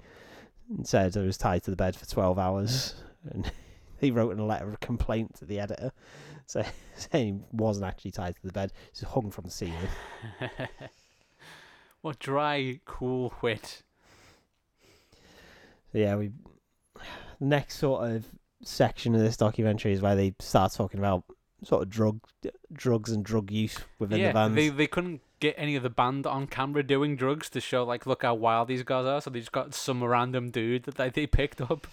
[0.78, 2.96] and said I was tied to the bed for twelve hours
[3.32, 3.52] and
[4.00, 5.92] he wrote in a letter of complaint to the editor
[6.46, 6.64] so,
[6.96, 9.76] saying he wasn't actually tied to the bed he was hung from the ceiling.
[12.02, 13.84] what dry, cool wit.
[15.92, 16.32] So yeah we
[17.40, 18.26] next sort of
[18.64, 21.24] section of this documentary is where they start talking about
[21.64, 22.20] sort of drug
[22.72, 24.56] drugs and drug use within yeah, the bands.
[24.56, 28.06] they they couldn't get any of the band on camera doing drugs to show like
[28.06, 31.10] look how wild these guys are, so they just got some random dude that they,
[31.10, 31.86] they picked up.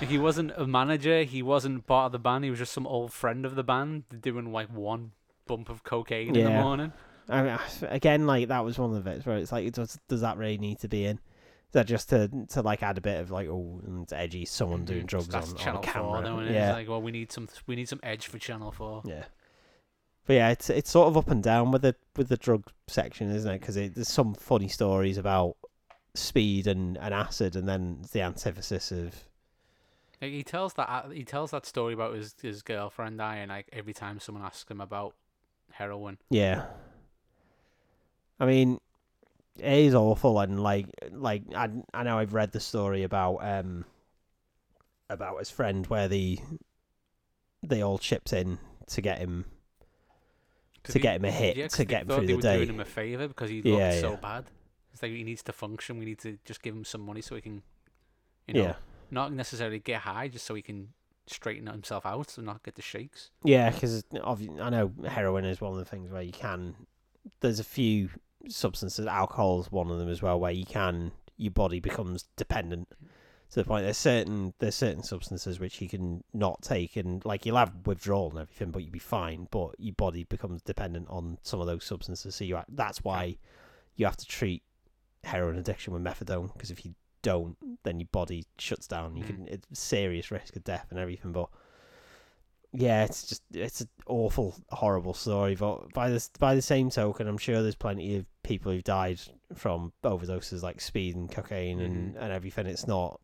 [0.00, 3.12] he wasn't a manager, he wasn't part of the band, he was just some old
[3.12, 5.12] friend of the band doing like one
[5.46, 6.92] bump of cocaine in the morning.
[7.28, 10.20] I mean, again, like that was one of the bits where it's like, does does
[10.22, 11.16] that really need to be in?
[11.16, 14.44] Is that just to to like add a bit of like, oh, and it's edgy,
[14.44, 15.06] someone doing Mhm.
[15.06, 16.10] drugs That's on, on Channel a camera?
[16.10, 18.72] 4 though, yeah, it's like, well, we need some we need some edge for Channel
[18.72, 19.02] Four.
[19.06, 19.24] yeah.
[20.26, 23.30] But yeah, it's it's sort of up and down with the with the drug section,
[23.30, 23.60] isn't it?
[23.60, 25.56] Because there's some funny stories about
[26.14, 29.28] speed and, and acid, and then the antithesis of
[30.22, 33.92] Like, he tells that he tells that story about his his girlfriend dying like every
[33.92, 35.14] time someone asks him about
[35.72, 36.18] heroin.
[36.30, 36.66] Yeah.
[38.40, 38.80] I mean,
[39.58, 43.84] it is awful, and like, like I, I know I've read the story about um
[45.10, 46.38] about his friend where the
[47.62, 49.44] they all chipped in to get him
[50.84, 52.56] to he- get him a hit yeah, to get him through they the were day.
[52.56, 54.44] doing him a favor because he Yeah, looked so bad.
[54.92, 55.98] It's like he needs to function.
[55.98, 57.62] We need to just give him some money so he can,
[58.46, 58.74] you know, yeah,
[59.10, 60.90] not necessarily get high, just so he can
[61.26, 63.30] straighten himself out and not get the shakes.
[63.44, 66.74] yeah, because I know heroin is one of the things where you can.
[67.40, 68.10] There's a few
[68.48, 72.86] substances, alcohol's one of them as well, where you can your body becomes dependent
[73.54, 73.84] to the point.
[73.84, 78.30] There's certain there's certain substances which you can not take, and like you'll have withdrawal
[78.30, 79.46] and everything, but you'll be fine.
[79.50, 83.36] But your body becomes dependent on some of those substances, so you that's why
[83.96, 84.62] you have to treat
[85.22, 89.16] heroin addiction with methadone because if you don't, then your body shuts down.
[89.16, 89.26] You Mhm.
[89.26, 91.48] can it's serious risk of death and everything, but.
[92.76, 95.54] Yeah, it's just it's an awful, horrible story.
[95.54, 99.20] But by the by the same token, I'm sure there's plenty of people who've died
[99.54, 102.66] from overdoses like speed and cocaine and, and everything.
[102.66, 103.20] It's not.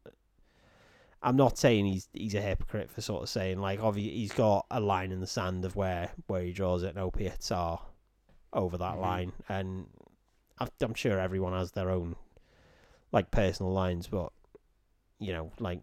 [1.23, 4.65] I'm not saying he's he's a hypocrite for sort of saying like obviously he's got
[4.71, 7.81] a line in the sand of where where he draws it, and opiates are
[8.53, 9.01] over that Mhm.
[9.01, 9.87] line, and
[10.81, 12.17] I'm sure everyone has their own
[13.13, 14.33] like personal lines, but
[15.19, 15.81] you know like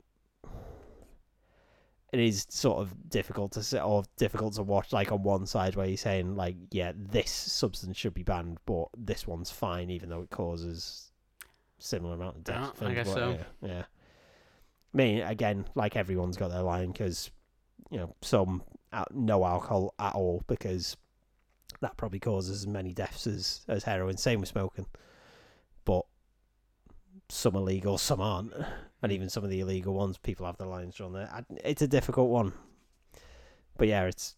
[2.13, 5.75] it is sort of difficult to say or difficult to watch like on one side
[5.75, 10.09] where you're saying like yeah this substance should be banned but this one's fine even
[10.09, 11.11] though it causes
[11.79, 13.29] similar amount of Yeah, death I guess what- so.
[13.61, 13.83] yeah, yeah
[14.97, 17.29] Mean again like everyone's got their line because
[17.91, 20.97] you know some out, no alcohol at all because
[21.81, 24.87] that probably causes as many deaths as as heroin same with smoking
[25.85, 26.03] but
[27.29, 28.53] some are legal some aren't
[29.01, 29.15] and hmm.
[29.15, 31.29] even some of the illegal ones, people have their lines drawn there.
[31.63, 32.53] It's a difficult one,
[33.77, 34.35] but yeah, it's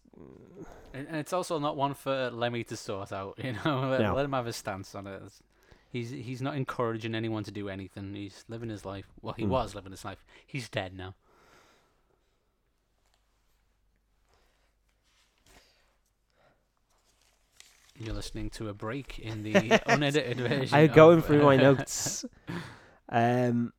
[0.92, 3.38] And, it's also not one for Lemmy to sort out.
[3.42, 4.14] You know, let, No.
[4.14, 5.16] let him have his stance on it.
[5.16, 5.42] It's-
[5.90, 8.14] He's he's not encouraging anyone to do anything.
[8.14, 9.06] He's living his life.
[9.20, 9.48] Well, he Mm.
[9.48, 10.24] was living his life.
[10.46, 11.14] He's dead now.
[17.98, 20.78] You're listening to a break in the unedited version.
[20.78, 22.24] I'm going of, through my notes.
[23.08, 23.72] um,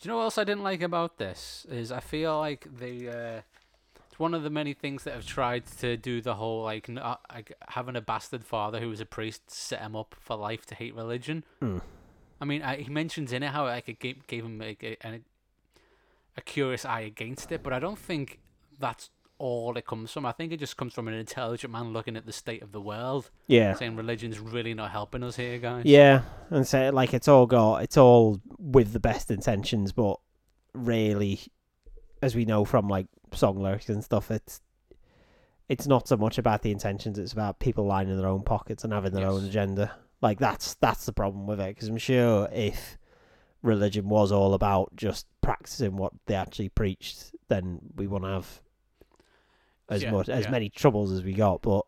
[0.00, 1.66] Do you know what else I didn't like about this?
[1.68, 3.40] Is I feel like the uh,
[4.16, 6.96] it's one of the many things that have tried to do the whole like, n-
[6.96, 10.64] uh, like having a bastard father who was a priest set him up for life
[10.64, 11.44] to hate religion.
[11.60, 11.82] mm,
[12.40, 14.96] I mean, I, he mentions in it how like it gave, gave him like, a,
[15.06, 15.20] a
[16.38, 18.40] a curious eye against it, but I don't think
[18.80, 20.24] that's all it comes from.
[20.24, 22.80] I think it just comes from an intelligent man looking at the state of the
[22.80, 25.84] world, yeah, saying religion's really not helping us here, guys.
[25.84, 30.18] yeah, and so like it's all got it's all with the best intentions, but
[30.72, 31.40] really,
[32.22, 34.60] as we know from like song lyrics and stuff, it's
[35.68, 38.92] it's not so much about the intentions; it's about people lining their own pockets and
[38.92, 39.92] having their own agenda.
[40.22, 41.74] Like that's that's the problem with it.
[41.74, 42.98] Because I'm sure if
[43.62, 48.60] religion was all about just practicing what they actually preached, then we wouldn't have
[49.88, 50.50] as Yeah, much as yeah.
[50.50, 51.62] many troubles as we got.
[51.62, 51.84] But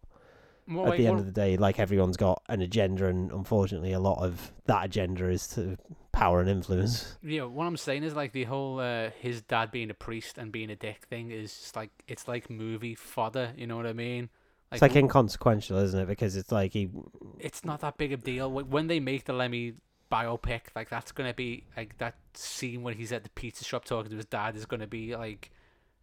[0.69, 3.93] Well, at the end what- of the day, like everyone's got an agenda, and unfortunately,
[3.93, 5.77] a lot of that agenda is to
[6.13, 7.17] power and influence.
[7.23, 10.53] Yeah, what I'm saying is like the whole uh, his dad being a priest and
[10.53, 13.53] being a dick thing is just like it's like movie fodder.
[13.57, 14.29] You know what I mean?
[14.71, 16.07] it's like inconsequential, isn't it?
[16.07, 16.91] Because it's like he,
[17.39, 18.51] it's not that big a deal.
[18.51, 19.75] When they make the Lemmy
[20.13, 24.11] biopic, like that's gonna be like that scene when he's at the pizza shop talking
[24.11, 25.51] to his dad is gonna be like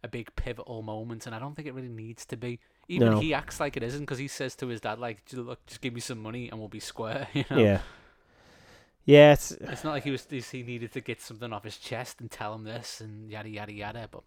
[0.02, 2.58] a big pivotal moment, and I don't think it really needs to be.
[2.88, 3.20] Even No.
[3.20, 5.92] he acts like it isn't because he says to his dad like, "Look, just give
[5.92, 7.58] me some money and we'll be square." You know?
[7.58, 7.80] yeah,
[9.04, 12.20] yeah, it's, It's not like he was he needed to get something off his chest
[12.20, 14.08] and tell him this and yada yada yada.
[14.10, 14.22] But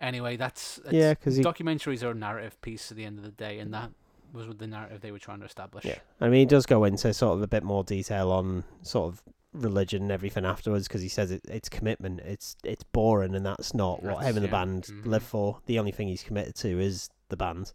[0.00, 3.24] anyway, that's, that's yeah, because he documentaries are a narrative piece at the end of
[3.24, 3.90] the day, and that
[4.32, 5.84] was with the narrative they were trying to establish.
[5.84, 9.12] Yeah, I mean, he does go into sort of a bit more detail on sort
[9.12, 12.20] of religion and everything afterwards because he says it, it's commitment.
[12.20, 14.64] It's it's boring, and that's not what That's- him and the yeah.
[14.64, 15.26] band live Mhm.
[15.26, 15.58] for.
[15.66, 17.72] The only thing he's committed to is the band.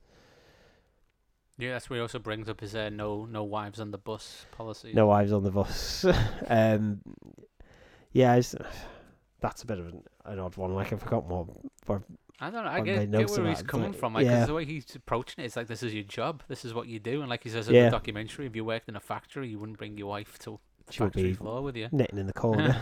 [1.59, 4.45] Yeah, that's where he also brings up his uh, no no wives on the bus
[4.51, 4.93] policy.
[4.93, 6.05] No wives on the bus.
[6.47, 7.01] um,
[8.13, 8.55] yeah, it's,
[9.41, 10.73] that's a bit of an, an odd one.
[10.73, 12.01] Like I forgot what.
[12.41, 12.71] I don't know.
[12.71, 14.13] I get, get where he's coming from.
[14.13, 14.45] Like, yeah.
[14.45, 16.41] the way he's approaching it, it is like this is your job.
[16.47, 17.19] This is what you do.
[17.19, 17.85] And like he says in Yeah.
[17.85, 20.93] the documentary, if you worked in a factory, you wouldn't bring your wife to the
[20.93, 21.89] She factory floor with you.
[21.91, 22.81] knitting in the corner.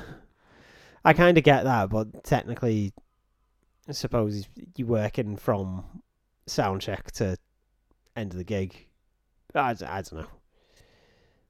[1.04, 2.94] I kind of get that, but technically,
[3.90, 5.84] I suppose you're working from
[6.46, 7.38] sound check to
[8.18, 8.88] end of the gig.
[9.56, 10.28] I, I don't know.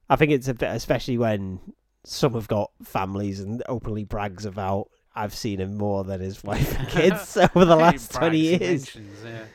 [0.09, 1.59] I think it's a bit, especially when
[2.03, 4.89] some have got families and openly brags about.
[5.15, 8.95] I've seen him more than his wife and kids over the last twenty years.
[9.25, 9.45] yeah.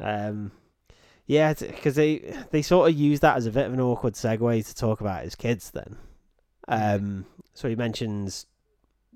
[0.00, 0.50] Um,
[1.26, 4.66] yeah, because they they sort of use that as a bit of an awkward segue
[4.66, 5.70] to talk about his kids.
[5.70, 5.96] Then,
[6.68, 8.46] um, so he mentions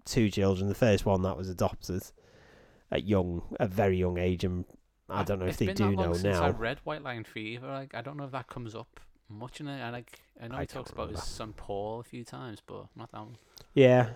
[0.05, 0.69] two children.
[0.69, 2.03] The first one that was adopted
[2.93, 4.65] at young, a very young age, and
[5.09, 6.57] I don't know if they do know since I now.
[6.57, 7.67] read White Line Fever.
[7.67, 9.81] Like I don't know if that comes up much in it.
[9.81, 12.87] And like I know I he talks about his son Paul a few times, but
[12.97, 13.37] not that one.
[13.75, 14.11] Yeah,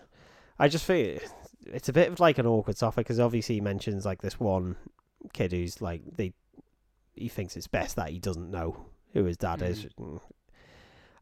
[0.58, 1.22] I just think
[1.66, 4.76] it's a bit of like an awkward topic because obviously he mentions like this one
[5.32, 6.32] kid who's like they
[7.14, 9.86] he thinks it's best that he doesn't know who his dad is.
[9.98, 10.20] Mm.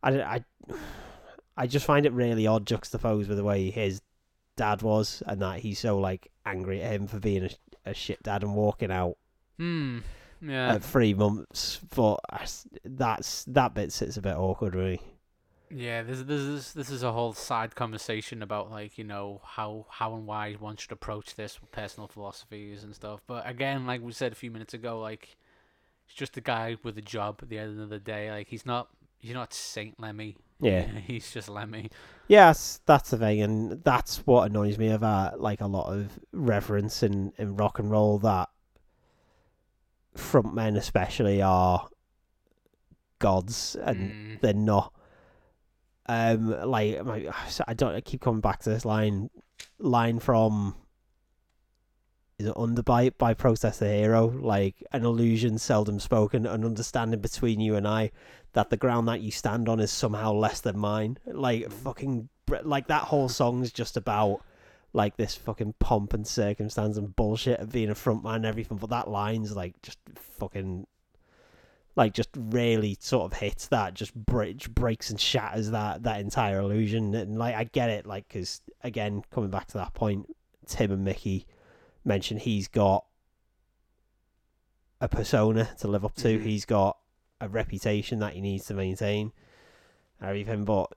[0.02, 0.44] I, I
[1.56, 4.00] I just find it really odd juxtaposed with the way his
[4.56, 7.50] dad was and that he's so like angry at him for being a,
[7.90, 9.16] a shit dad and walking out
[9.58, 9.98] Hmm.
[10.40, 10.74] Yeah.
[10.74, 11.80] at three months.
[11.94, 12.20] But
[12.84, 15.00] that's that bit sits a bit awkward really.
[15.70, 19.86] Yeah, this this is this is a whole side conversation about like you know how
[19.90, 23.20] how and why one should approach this with personal philosophies and stuff.
[23.26, 25.36] But again, like we said a few minutes ago, like
[26.06, 27.40] he's just a guy with a job.
[27.42, 30.36] At the end of the day, like he's not he's not Saint Lemmy.
[30.60, 30.82] Yeah.
[31.06, 31.90] he's just Lemmy.
[32.28, 37.02] Yes, that's the thing, and that's what annoys me about like a lot of reverence
[37.02, 38.48] in, in rock and roll that
[40.16, 41.88] frontmen especially are
[43.18, 44.40] gods and Mm.
[44.40, 44.92] they're not.
[46.06, 47.30] Um, like my,
[47.66, 47.94] I don't.
[47.94, 49.30] I keep coming back to this line,
[49.78, 50.74] line from.
[52.38, 54.28] Is it Underbite by Protest the Hero?
[54.28, 58.12] Like an illusion seldom spoken, an understanding between you and I
[58.52, 61.18] that the ground that you stand on is somehow less than mine.
[61.26, 62.28] Like fucking,
[62.62, 64.40] like that whole song's just about
[64.92, 68.78] like this fucking pomp and circumstance and bullshit of being a frontman and everything.
[68.78, 70.86] But that line's like just fucking,
[71.94, 76.60] like just really sort of hits that, just bridge breaks and shatters that that entire
[76.60, 77.14] illusion.
[77.14, 80.26] And like I get it, like because again, coming back to that point,
[80.66, 81.46] Tim and Mikkey
[82.04, 83.04] mentioned he's got
[85.00, 86.38] a persona to live up to.
[86.38, 86.42] Mhm.
[86.42, 86.98] He's got
[87.40, 89.32] a reputation that he needs to maintain.
[90.20, 90.92] Everything, but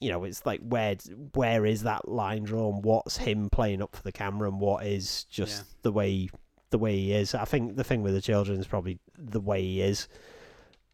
[0.00, 0.96] you know, it's like where
[1.34, 2.82] where is that line drawn?
[2.82, 5.64] What's him playing up for the camera, and what is just Yeah.
[5.82, 6.28] the way
[6.70, 7.34] the way he is?
[7.34, 10.08] I think the thing with the children is probably the way he is,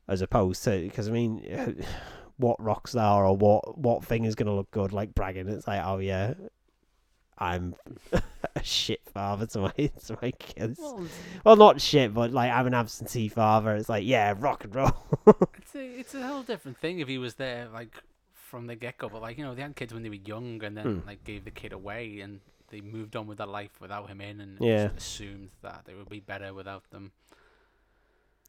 [0.08, 1.84] as opposed to because I mean,
[2.36, 5.48] what rock star or what what thing is going to look good like bragging?
[5.48, 6.34] It's like, oh yeah,
[7.38, 7.74] I'm
[8.12, 9.70] a shit father to my
[10.06, 10.78] to my kids.
[10.80, 11.06] Well,
[11.44, 13.76] Well, not shit, but like I'm an absentee father.
[13.76, 14.96] It's like, yeah, rock and roll.
[15.58, 18.02] it's a it's a whole different thing if he was there like
[18.50, 19.08] from the get go.
[19.08, 21.06] But like you know, they had kids when they were young, and then Hmm.
[21.06, 24.40] like gave the kid away, and they moved on with their life without him in,
[24.40, 24.90] and Yeah.
[24.96, 27.12] assumed that they would be better without them.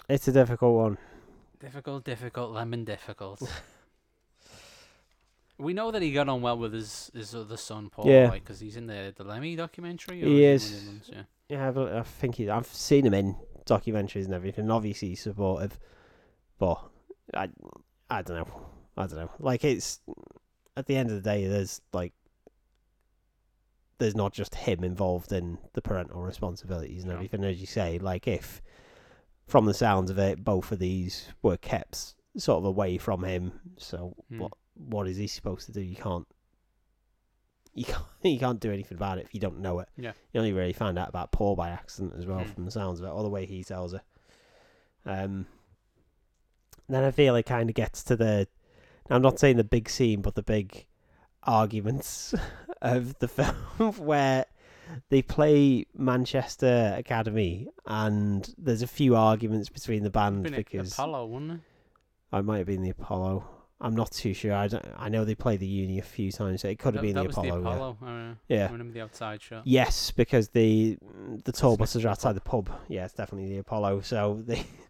[0.09, 0.97] it's a difficult one.
[1.59, 3.41] Difficult, difficult, lemon difficult.
[5.57, 8.29] we know that he got on well with his, his other son Paul, Yeah.
[8.29, 10.23] like because he's in the the Lemmy documentary.
[10.23, 10.71] Or He is.
[10.71, 10.71] is.
[10.71, 11.09] one of the ones?
[11.13, 11.23] Yeah.
[11.57, 14.69] Yeah, I've, I think he, I've seen him in documentaries and everything.
[14.69, 15.79] Obviously, he's supportive,
[16.59, 16.77] but
[17.33, 17.49] I,
[18.09, 18.65] I don't know.
[18.97, 19.31] I don't know.
[19.39, 19.99] Like it's
[20.75, 22.13] at the end of the day, there's like
[23.99, 27.15] there's not just him involved in the parental responsibilities and No.
[27.15, 27.97] everything, as you say.
[27.99, 28.61] Like if
[29.47, 33.59] from the sounds of it, both of these were kept sort of away from him.
[33.77, 34.39] So Hmm.
[34.39, 35.81] what what is he supposed to do?
[35.81, 36.27] You can't.
[37.73, 39.89] You can't, you can't do anything about it if you don't know it.
[39.97, 40.13] Yeah.
[40.33, 42.51] You only really found out about Paul by accident as well, Hmm.
[42.53, 44.01] from the sounds of it, or the way he tells it.
[45.05, 45.45] Um,
[46.89, 48.47] then I feel it kind of gets to the.
[49.09, 50.85] Now I'm not saying the big scene, but the big
[51.43, 52.33] arguments
[52.81, 53.55] of the film
[53.97, 54.45] where
[55.09, 61.25] they play Manchester Academy, and there's a few arguments between the band Been because Apollo,
[61.27, 61.59] wouldn't it?
[62.31, 63.45] I might have been the Apollo.
[63.79, 64.53] I'm not too sure.
[64.53, 64.83] I don't.
[64.97, 67.21] I know they played the Uni a few times, so it could have been that
[67.21, 67.61] the was Apollo.
[67.61, 67.75] the yeah.
[67.75, 67.97] Apollo.
[68.01, 68.67] uh, Yeah.
[68.67, 69.67] I remember the outside shot.
[69.67, 70.97] Yes, because the
[71.43, 72.71] the tour buses are outside the pub.
[72.87, 74.01] Yeah, it's definitely the Apollo.
[74.01, 74.65] So they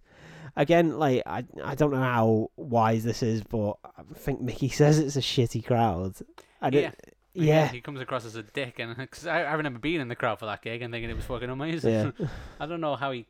[0.57, 4.99] again, like I I don't know how wise this is, but I think Mikkey says
[4.99, 6.15] it's a shitty crowd.
[6.61, 6.69] Yeah.
[6.69, 10.07] it, yeah, he comes across as a dick, and cause I, I remember being in
[10.07, 12.13] the crowd for that gig and thinking it was fucking amazing.
[12.17, 12.27] yeah.
[12.59, 13.27] I don't know how he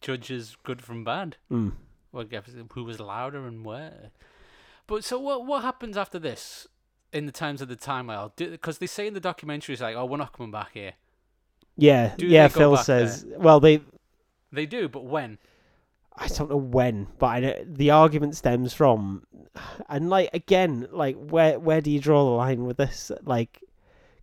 [0.00, 1.36] judges good from bad.
[1.52, 1.72] Mm.
[2.10, 2.24] Well,
[2.72, 4.10] who was louder and where.
[4.86, 5.46] But so what?
[5.46, 6.66] What happens after this
[7.12, 8.34] in the times of the time, timeline?
[8.36, 10.94] Because they say in the documentary, it's like, "Oh, we're not coming back here."
[11.76, 12.48] Yeah, Do yeah.
[12.48, 13.80] Phil says, well, they.
[14.52, 15.38] They do, but when?
[16.20, 19.24] I don't know when, but I know the argument stems from,
[19.88, 23.10] and like again, like where where do you draw the line with this?
[23.24, 23.62] Like,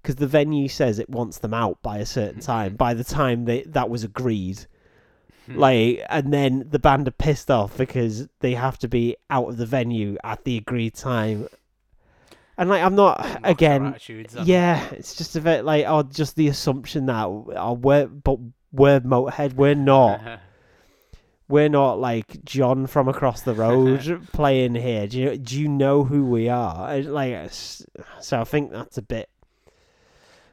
[0.01, 2.75] because the venue says it wants them out by a certain time.
[2.75, 4.67] By the time they that was agreed,
[5.47, 5.59] Hmm.
[5.59, 9.57] like, and then the band are pissed off because they have to be out of
[9.57, 11.47] the venue at the agreed time.
[12.57, 13.83] And like, I'm not again.
[14.45, 18.39] Yeah, it's just a bit like, oh, just the assumption that oh, we're but
[18.71, 20.19] we're Motorhead, we're not
[21.49, 25.07] we're not like John from across the road playing here.
[25.07, 26.97] Do you do you know who we are?
[27.01, 29.29] Like, so I think that's a bit.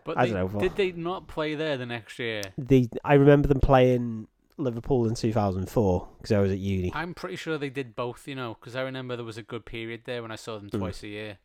[0.05, 2.43] But I they, don't know, did they not play there the next year?
[2.59, 4.29] The I remember them playing
[4.59, 6.93] Liverpool in two thousand four because I was at uni.
[6.95, 9.65] I'm pretty sure they did both, you know, because I remember there was a good
[9.65, 10.79] period there when I saw them Mm.
[10.79, 11.39] twice a year.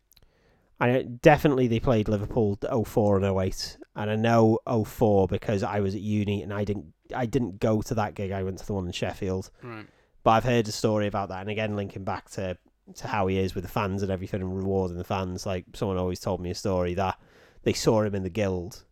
[0.80, 5.80] I know- definitely they played Liverpool 04 and 08 and I know 04 because I
[5.82, 8.32] was at uni and I didn't I didn't go to that gig.
[8.32, 9.50] I went to the one in Sheffield.
[9.64, 9.86] Right.
[10.24, 12.58] But I've heard a story about that, and again, linking back to
[12.96, 15.46] to how he is with the fans and everything, and rewarding the fans.
[15.46, 17.20] Like someone always told me a story that
[17.64, 18.84] they saw him in the guild,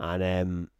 [0.00, 0.70] and um,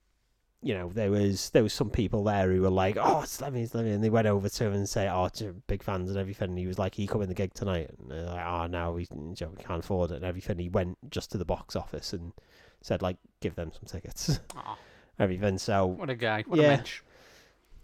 [0.65, 3.63] you know, there was there was some people there who were like, "Oh, it's Lemmy,
[3.63, 5.29] it's Lemmy," and they went over to him and say, "Oh,
[5.67, 8.11] big fans and everything." And he was like, "He come in the gig tonight?" And
[8.11, 10.97] they're like, "Oh, no, we, you know, we can't afford it and everything." He went
[11.11, 12.33] just to the box office and
[12.81, 14.79] said, like, "Give them some tickets." Aw,
[15.19, 15.59] everything.
[15.59, 16.45] So what a guy.
[16.47, 16.65] What Yeah.
[16.65, 17.03] a mensch.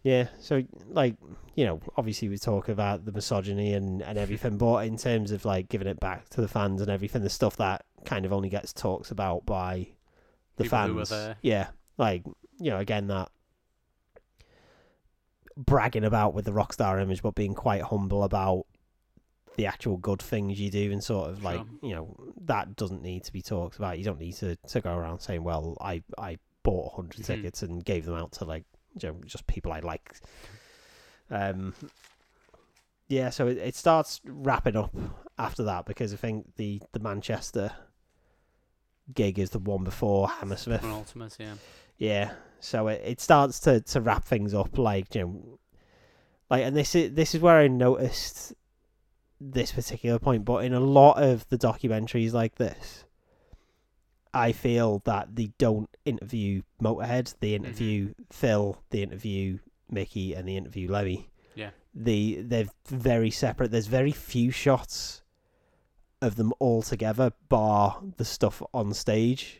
[0.02, 1.16] yeah, so like
[1.54, 5.44] you know, obviously we talk about the misogyny and and everything, but in terms of
[5.44, 8.48] like giving it back to the fans and everything, the stuff that kind of only
[8.48, 9.88] gets talked about by
[10.56, 11.68] the People fans, yeah,
[11.98, 12.24] like
[12.60, 13.30] you know, again that
[15.56, 18.66] bragging about with the rock star image, but being quite humble about
[19.56, 21.66] the actual good things you do and sort of like Sure.
[21.82, 23.98] you know that doesn't need to be talked about.
[23.98, 27.24] You don't need to to go around saying, "Well, I I bought 100 Mhm.
[27.26, 28.64] tickets and gave them out to like
[29.00, 30.14] you know, just people I like."
[31.30, 31.74] Um,
[33.08, 34.94] yeah, so it, it starts wrapping up
[35.38, 37.72] after that because I think the the Manchester
[39.12, 40.82] gig is the one before Hammersmith.
[40.82, 41.54] Yeah.
[41.98, 45.58] Yeah, so it, it starts to, to wrap things up like you know,
[46.50, 48.54] like and this is this is where I noticed
[49.40, 50.44] this particular point.
[50.44, 53.04] But in a lot of the documentaries like this,
[54.32, 57.34] I feel that they don't interview Motorhead.
[57.40, 57.64] They mm-hmm.
[57.64, 58.82] interview Phil.
[58.90, 59.58] They interview
[59.90, 61.30] Mikkey, and they interview Lemmy.
[61.54, 61.70] Yeah.
[61.94, 63.70] They they're very separate.
[63.70, 65.22] There's very few shots
[66.22, 69.59] of them all together, bar the stuff on stage.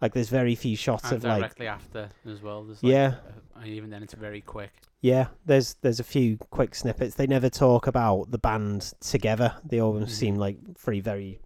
[0.00, 2.64] Like there's very few shots And of like directly after as well.
[2.64, 3.14] There's like, Yeah.
[3.56, 4.72] uh, and even then, it's very quick.
[5.00, 7.14] Yeah, there's there's a few quick snippets.
[7.14, 9.54] They never talk about the band together.
[9.64, 10.08] They all Mhm.
[10.10, 11.40] seem like three very,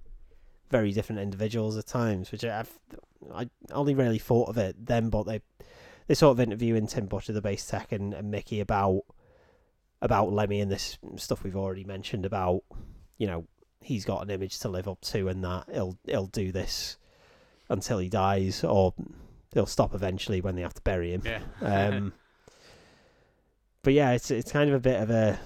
[0.69, 2.33] very different individuals at times.
[2.33, 2.77] Which I've
[3.35, 5.41] I only really thought of it then, but they
[6.09, 9.03] they sort of interviewing Tim Butcher, the bass tech, and, and Mikkey about
[10.03, 12.63] about Lemmy and this stuff we've already mentioned about
[13.19, 13.47] you know
[13.83, 16.97] he's got an image to live up to, and that he'll he'll do this
[17.71, 18.93] until he dies, or
[19.53, 21.23] they'll stop eventually when they have to bury him.
[21.25, 21.41] Yeah.
[21.63, 22.13] Um,
[23.83, 25.41] but yeah, it's it's kind of a bit of a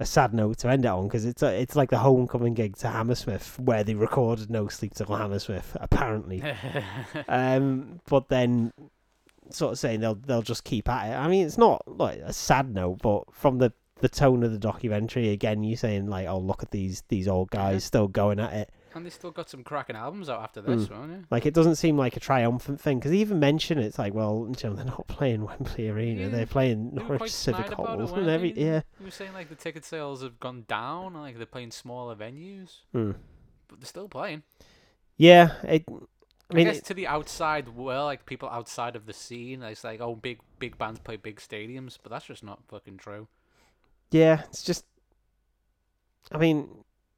[0.00, 2.76] a sad note to end it on because it's a, it's like the homecoming gig
[2.76, 6.40] to Hammersmith where they recorded No Sleep Till Hammersmith apparently.
[7.28, 8.72] um, but then
[9.50, 11.14] sort of saying they'll they'll just keep at it.
[11.14, 14.58] I mean, it's not like a sad note, but from the the tone of the
[14.58, 18.52] documentary, again, you saying like, "Oh, look at these these old guys still going at
[18.52, 20.90] it." And they still got some cracking albums out after this, Mm.
[20.90, 21.24] won't you?
[21.30, 24.46] Like, it doesn't seem like a triumphant thing because even mention it, it's like, well,
[24.62, 27.66] you know, they're not playing Wembley Arena; Yeah, they're playing they were Norwich quite Civic
[27.66, 28.62] snide about Hall and every they?
[28.64, 28.82] yeah.
[28.98, 32.78] You were saying like the ticket sales have gone down, like they're playing smaller venues,
[32.94, 33.14] Mm.
[33.68, 34.42] but they're still playing.
[35.16, 35.84] Yeah, it.
[35.88, 35.94] I
[36.50, 39.84] I, mean, guess it- to the outside world, like people outside of the scene, it's
[39.84, 43.28] like, oh, big big bands play big stadiums, but that's just not fucking true.
[44.10, 44.84] yeah, it's just.
[46.32, 46.68] I mean,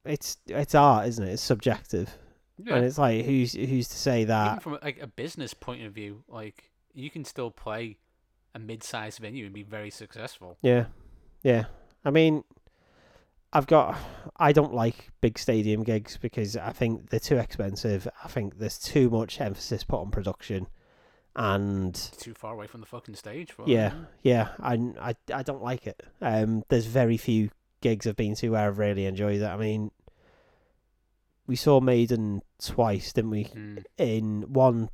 [0.05, 1.33] it's it's art, isn't it?
[1.33, 2.09] It's subjective,
[2.57, 2.75] Yeah.
[2.75, 4.63] and it's like who's who's to say Even that?
[4.63, 7.97] from like a business point of view, like you can still play
[8.53, 10.57] a mid-sized venue and be very successful.
[10.61, 10.85] Yeah,
[11.43, 11.65] yeah.
[12.03, 12.43] I mean,
[13.53, 13.97] I've got.
[14.37, 18.07] I don't like big stadium gigs because I think they're too expensive.
[18.23, 20.67] I think there's too much emphasis put on production,
[21.35, 23.51] and It's too far away from the fucking stage.
[23.51, 23.93] For Yeah.
[24.23, 26.01] yeah, I, I, I don't like it.
[26.21, 27.49] Um, there's very few
[27.81, 29.45] gigs I've been to where I've really enjoyed it.
[29.45, 29.91] I mean,
[31.47, 33.45] we saw Maiden twice, didn't we?
[33.45, 33.83] Mm.
[33.97, 34.89] In one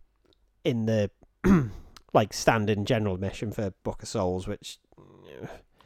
[0.64, 1.12] in the
[2.14, 4.80] like standing general mission for Book of Souls, which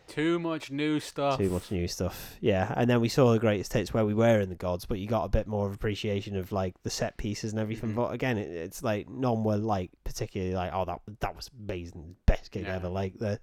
[0.07, 1.37] Too much new stuff.
[1.37, 2.35] too much new stuff.
[2.41, 4.99] Yeah, and then we saw the greatest hits where we were in the gods, but
[4.99, 7.91] you got a bit more of appreciation of like the set pieces and everything.
[7.91, 7.95] Mhm.
[7.95, 12.15] But again, it, it's like none were like particularly like oh that that was amazing,
[12.25, 12.75] best gig Yeah.
[12.75, 12.89] ever.
[12.89, 13.39] Like the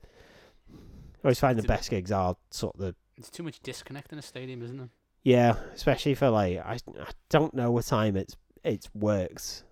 [0.70, 4.18] I always find the best gigs are sort of the It's too much disconnect in
[4.18, 4.88] a stadium, isn't it?
[5.28, 9.64] yeah, especially for like I I don't know what time it's it's worked.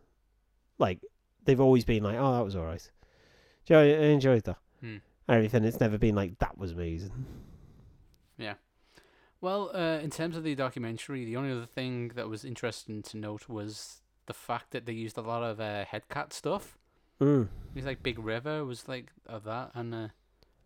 [0.79, 1.01] Like
[1.45, 2.91] they've always been like oh that was alright.
[3.65, 4.59] Do you know, I enjoyed that.
[4.81, 4.97] Hmm.
[5.29, 5.65] Everything.
[5.65, 7.27] It's never been like that was amazing.
[8.37, 8.55] Yeah.
[9.41, 13.17] Well, uh, in terms of the documentary, the only other thing that was interesting to
[13.17, 16.79] note was the fact that they used a lot of uh, HeadCat stuff.
[17.21, 17.45] Mm.
[17.45, 20.09] It was like Big River was like of that, and uh,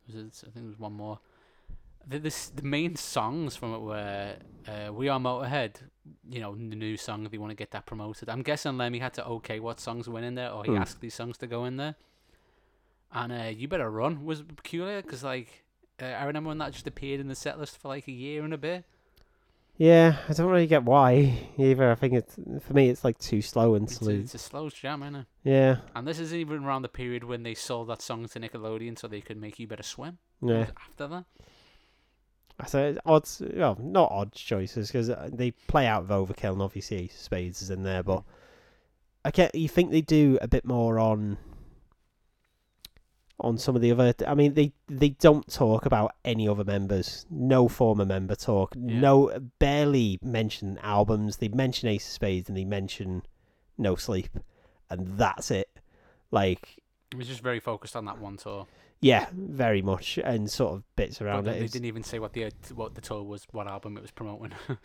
[0.06, 1.20] was it, I think there was one more.
[2.06, 4.36] The this the main songs from it were
[4.68, 5.76] uh, "We Are Motorhead,"
[6.28, 7.24] you know, the new song.
[7.26, 10.08] If you want to get that promoted, I'm guessing Lemmy had to okay what songs
[10.08, 10.78] went in there, or he Hmm.
[10.78, 11.94] asked these songs to go in there.
[13.12, 15.64] And uh, "You Better Run" was peculiar because like
[16.00, 18.44] uh, I remember when that just appeared in the set list for like a year
[18.44, 18.84] and a bit.
[19.76, 21.90] Yeah, I don't really get why either.
[21.90, 22.34] I think it's
[22.66, 24.12] for me it's like too slow and slow.
[24.12, 25.26] it's a slow jam, isn't it?
[25.42, 28.98] Yeah, And this is even around the period when they sold that song to Nickelodeon
[28.98, 30.18] so they could make You Better Swim.
[30.42, 30.66] Yeah.
[30.88, 31.24] After that.
[32.60, 36.62] I say odd, well, not odd choices because uh, they play out of overkill, and
[36.62, 38.02] obviously Spades is in there.
[38.02, 38.22] But
[39.24, 41.38] I get you think they do a bit more on
[43.38, 44.12] on some of the other.
[44.26, 47.26] I mean, they they don't talk about any other members.
[47.30, 48.74] No former member talk.
[48.76, 49.00] Yeah.
[49.00, 51.38] No, barely mention albums.
[51.38, 53.22] They mention Ace of Spades and they mention
[53.78, 54.38] No Sleep,
[54.90, 55.70] and that's it.
[56.30, 56.76] Like.
[57.12, 58.68] It was just very focused on that one tour.
[59.00, 61.60] Yeah, very much, and sort of bits But around they, it.
[61.60, 64.10] they didn't even say what the uh, what the tour was, what album it was
[64.10, 64.52] promoting.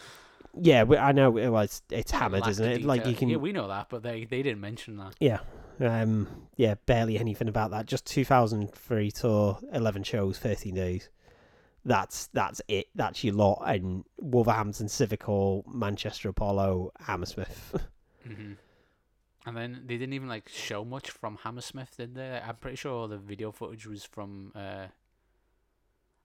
[0.58, 2.84] Yeah, but I know well, it's it's hammered, Lack isn't it?
[2.84, 5.14] Like you can, Yeah, we know that, but they they didn't mention that.
[5.20, 5.40] yeah,
[5.82, 7.88] um, yeah, barely anything about that.
[7.88, 11.10] Just 2003 tour, 11 shows, 13 days.
[11.84, 12.88] That's that's it.
[12.96, 13.64] That's your lot.
[13.66, 17.76] And Wolverhampton Civic Hall, Manchester Apollo, Hammersmith.
[18.26, 18.54] hmm
[19.46, 22.42] And then they didn't even like show much from Hammersmith, did they?
[22.46, 24.52] I'm pretty sure all the video footage was from.
[24.56, 24.88] Uh,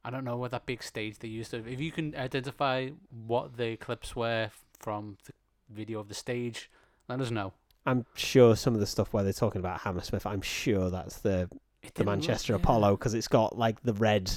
[0.03, 1.51] I don't know what that big stage they used.
[1.51, 2.89] To, if you can identify
[3.27, 5.33] what the clips were from the
[5.69, 6.71] video of the stage,
[7.09, 7.53] let us know.
[7.85, 11.43] I'm sure some of the stuff where they're talking about Hammersmith, I'm sure that's the
[11.43, 12.59] It the didn't look- Manchester yeah.
[12.59, 14.31] Apollo because it's got like the red,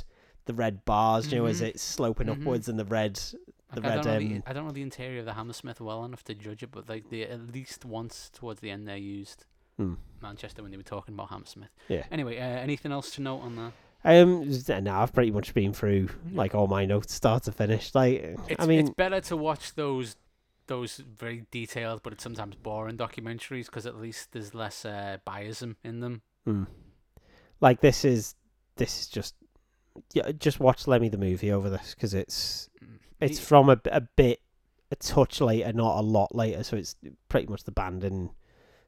[0.46, 1.32] the red bars.
[1.32, 1.68] You know, as Mhm.
[1.70, 2.42] it's sloping Mhm.
[2.42, 3.16] upwards and the red.
[3.16, 5.34] The Like, I, don't red, know the, um, I don't know the interior of the
[5.34, 8.88] Hammersmith well enough to judge it, but like they at least once towards the end
[8.88, 9.46] they used
[9.78, 9.96] Hmm.
[10.22, 11.72] Manchester when they were talking about Hammersmith.
[11.88, 12.06] Yeah.
[12.12, 13.74] Anyway, uh, anything else to note on that?
[14.06, 14.52] Um,
[14.84, 17.96] no, I've pretty much been through like all my notes, start to finish.
[17.96, 20.16] Like, It's, I mean, it's better to watch those
[20.68, 25.76] those very detailed but it's sometimes boring documentaries because at least there's less uh, biasm
[25.84, 26.22] in them.
[26.48, 26.68] Mm.
[27.60, 28.36] Like this is
[28.76, 29.36] this is just
[30.14, 32.98] yeah, just watch Lemmy the movie over this because it's Mm.
[33.22, 34.42] it's from a, a bit
[34.92, 36.96] a touch later, not a lot later, so it's
[37.30, 38.30] pretty much the band and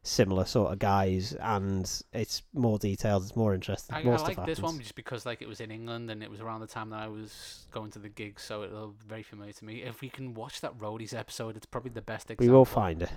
[0.03, 3.95] similar sort of guys, and it's more detailed, it's more interesting.
[3.95, 6.29] I, more I like this one just because like it was in England and it
[6.29, 9.23] was around the time that I was going to the gigs, so it was very
[9.23, 9.81] familiar to me.
[9.81, 12.45] If we can watch that Roadies episode, it's probably the best example.
[12.45, 13.09] We will find it.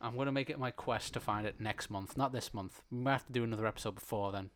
[0.00, 2.82] I'm gonna make it my quest to find it next month, not this month.
[2.90, 4.50] We might have to do another episode before then,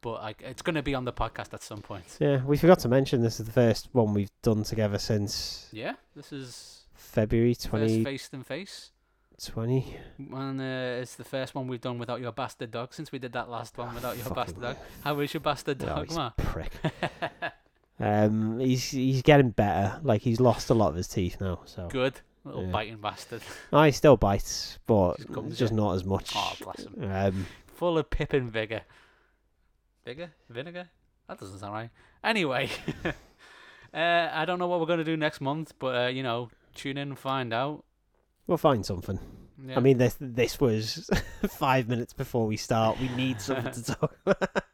[0.00, 2.04] but like it's gonna be on the podcast at some point.
[2.20, 5.94] Yeah, we forgot to mention this is the first one we've done together since Yeah,
[6.16, 8.90] this is February first face to face.
[9.44, 9.96] Twenty.
[10.18, 13.32] And uh, it's the first one we've done without your bastard dog since we did
[13.34, 14.76] that last one without your Fucking bastard dog.
[15.04, 16.32] How is your bastard Oh, dog, he's Matt?
[16.38, 16.72] a prick.
[18.00, 19.98] Um, he's he's getting better.
[20.04, 21.60] Like he's lost a lot of his teeth now.
[21.64, 22.20] So Good.
[22.44, 22.70] Little Yeah.
[22.70, 23.42] biting bastard.
[23.72, 26.30] no, he still bites, but Just just not as much.
[26.36, 27.10] Oh, bless him.
[27.12, 28.82] Um, Full of pip and vigour.
[30.08, 30.30] Vigour?
[30.48, 30.88] Vinegar?
[31.28, 31.90] That doesn't sound right.
[32.24, 32.70] Anyway.
[33.04, 33.12] uh,
[33.92, 36.96] I don't know what we're going to do next month, but, uh, you know, tune
[36.96, 37.84] in and find out.
[38.46, 39.18] we'll find something.
[39.62, 39.76] Yeah.
[39.76, 41.10] I mean, this this was
[41.48, 42.98] five minutes before we start.
[42.98, 44.16] We need something to talk.
[44.24, 44.64] about.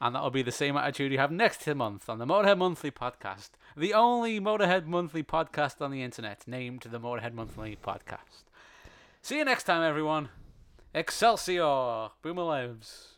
[0.00, 3.50] And that'll be the same attitude you have next month on the Motorhead Monthly podcast.
[3.76, 8.44] The only Motorhead Monthly podcast on the internet named the Motorhead Monthly podcast.
[9.22, 10.28] See you next time, everyone.
[10.94, 12.10] Excelsior!
[12.22, 13.13] Boomer lives.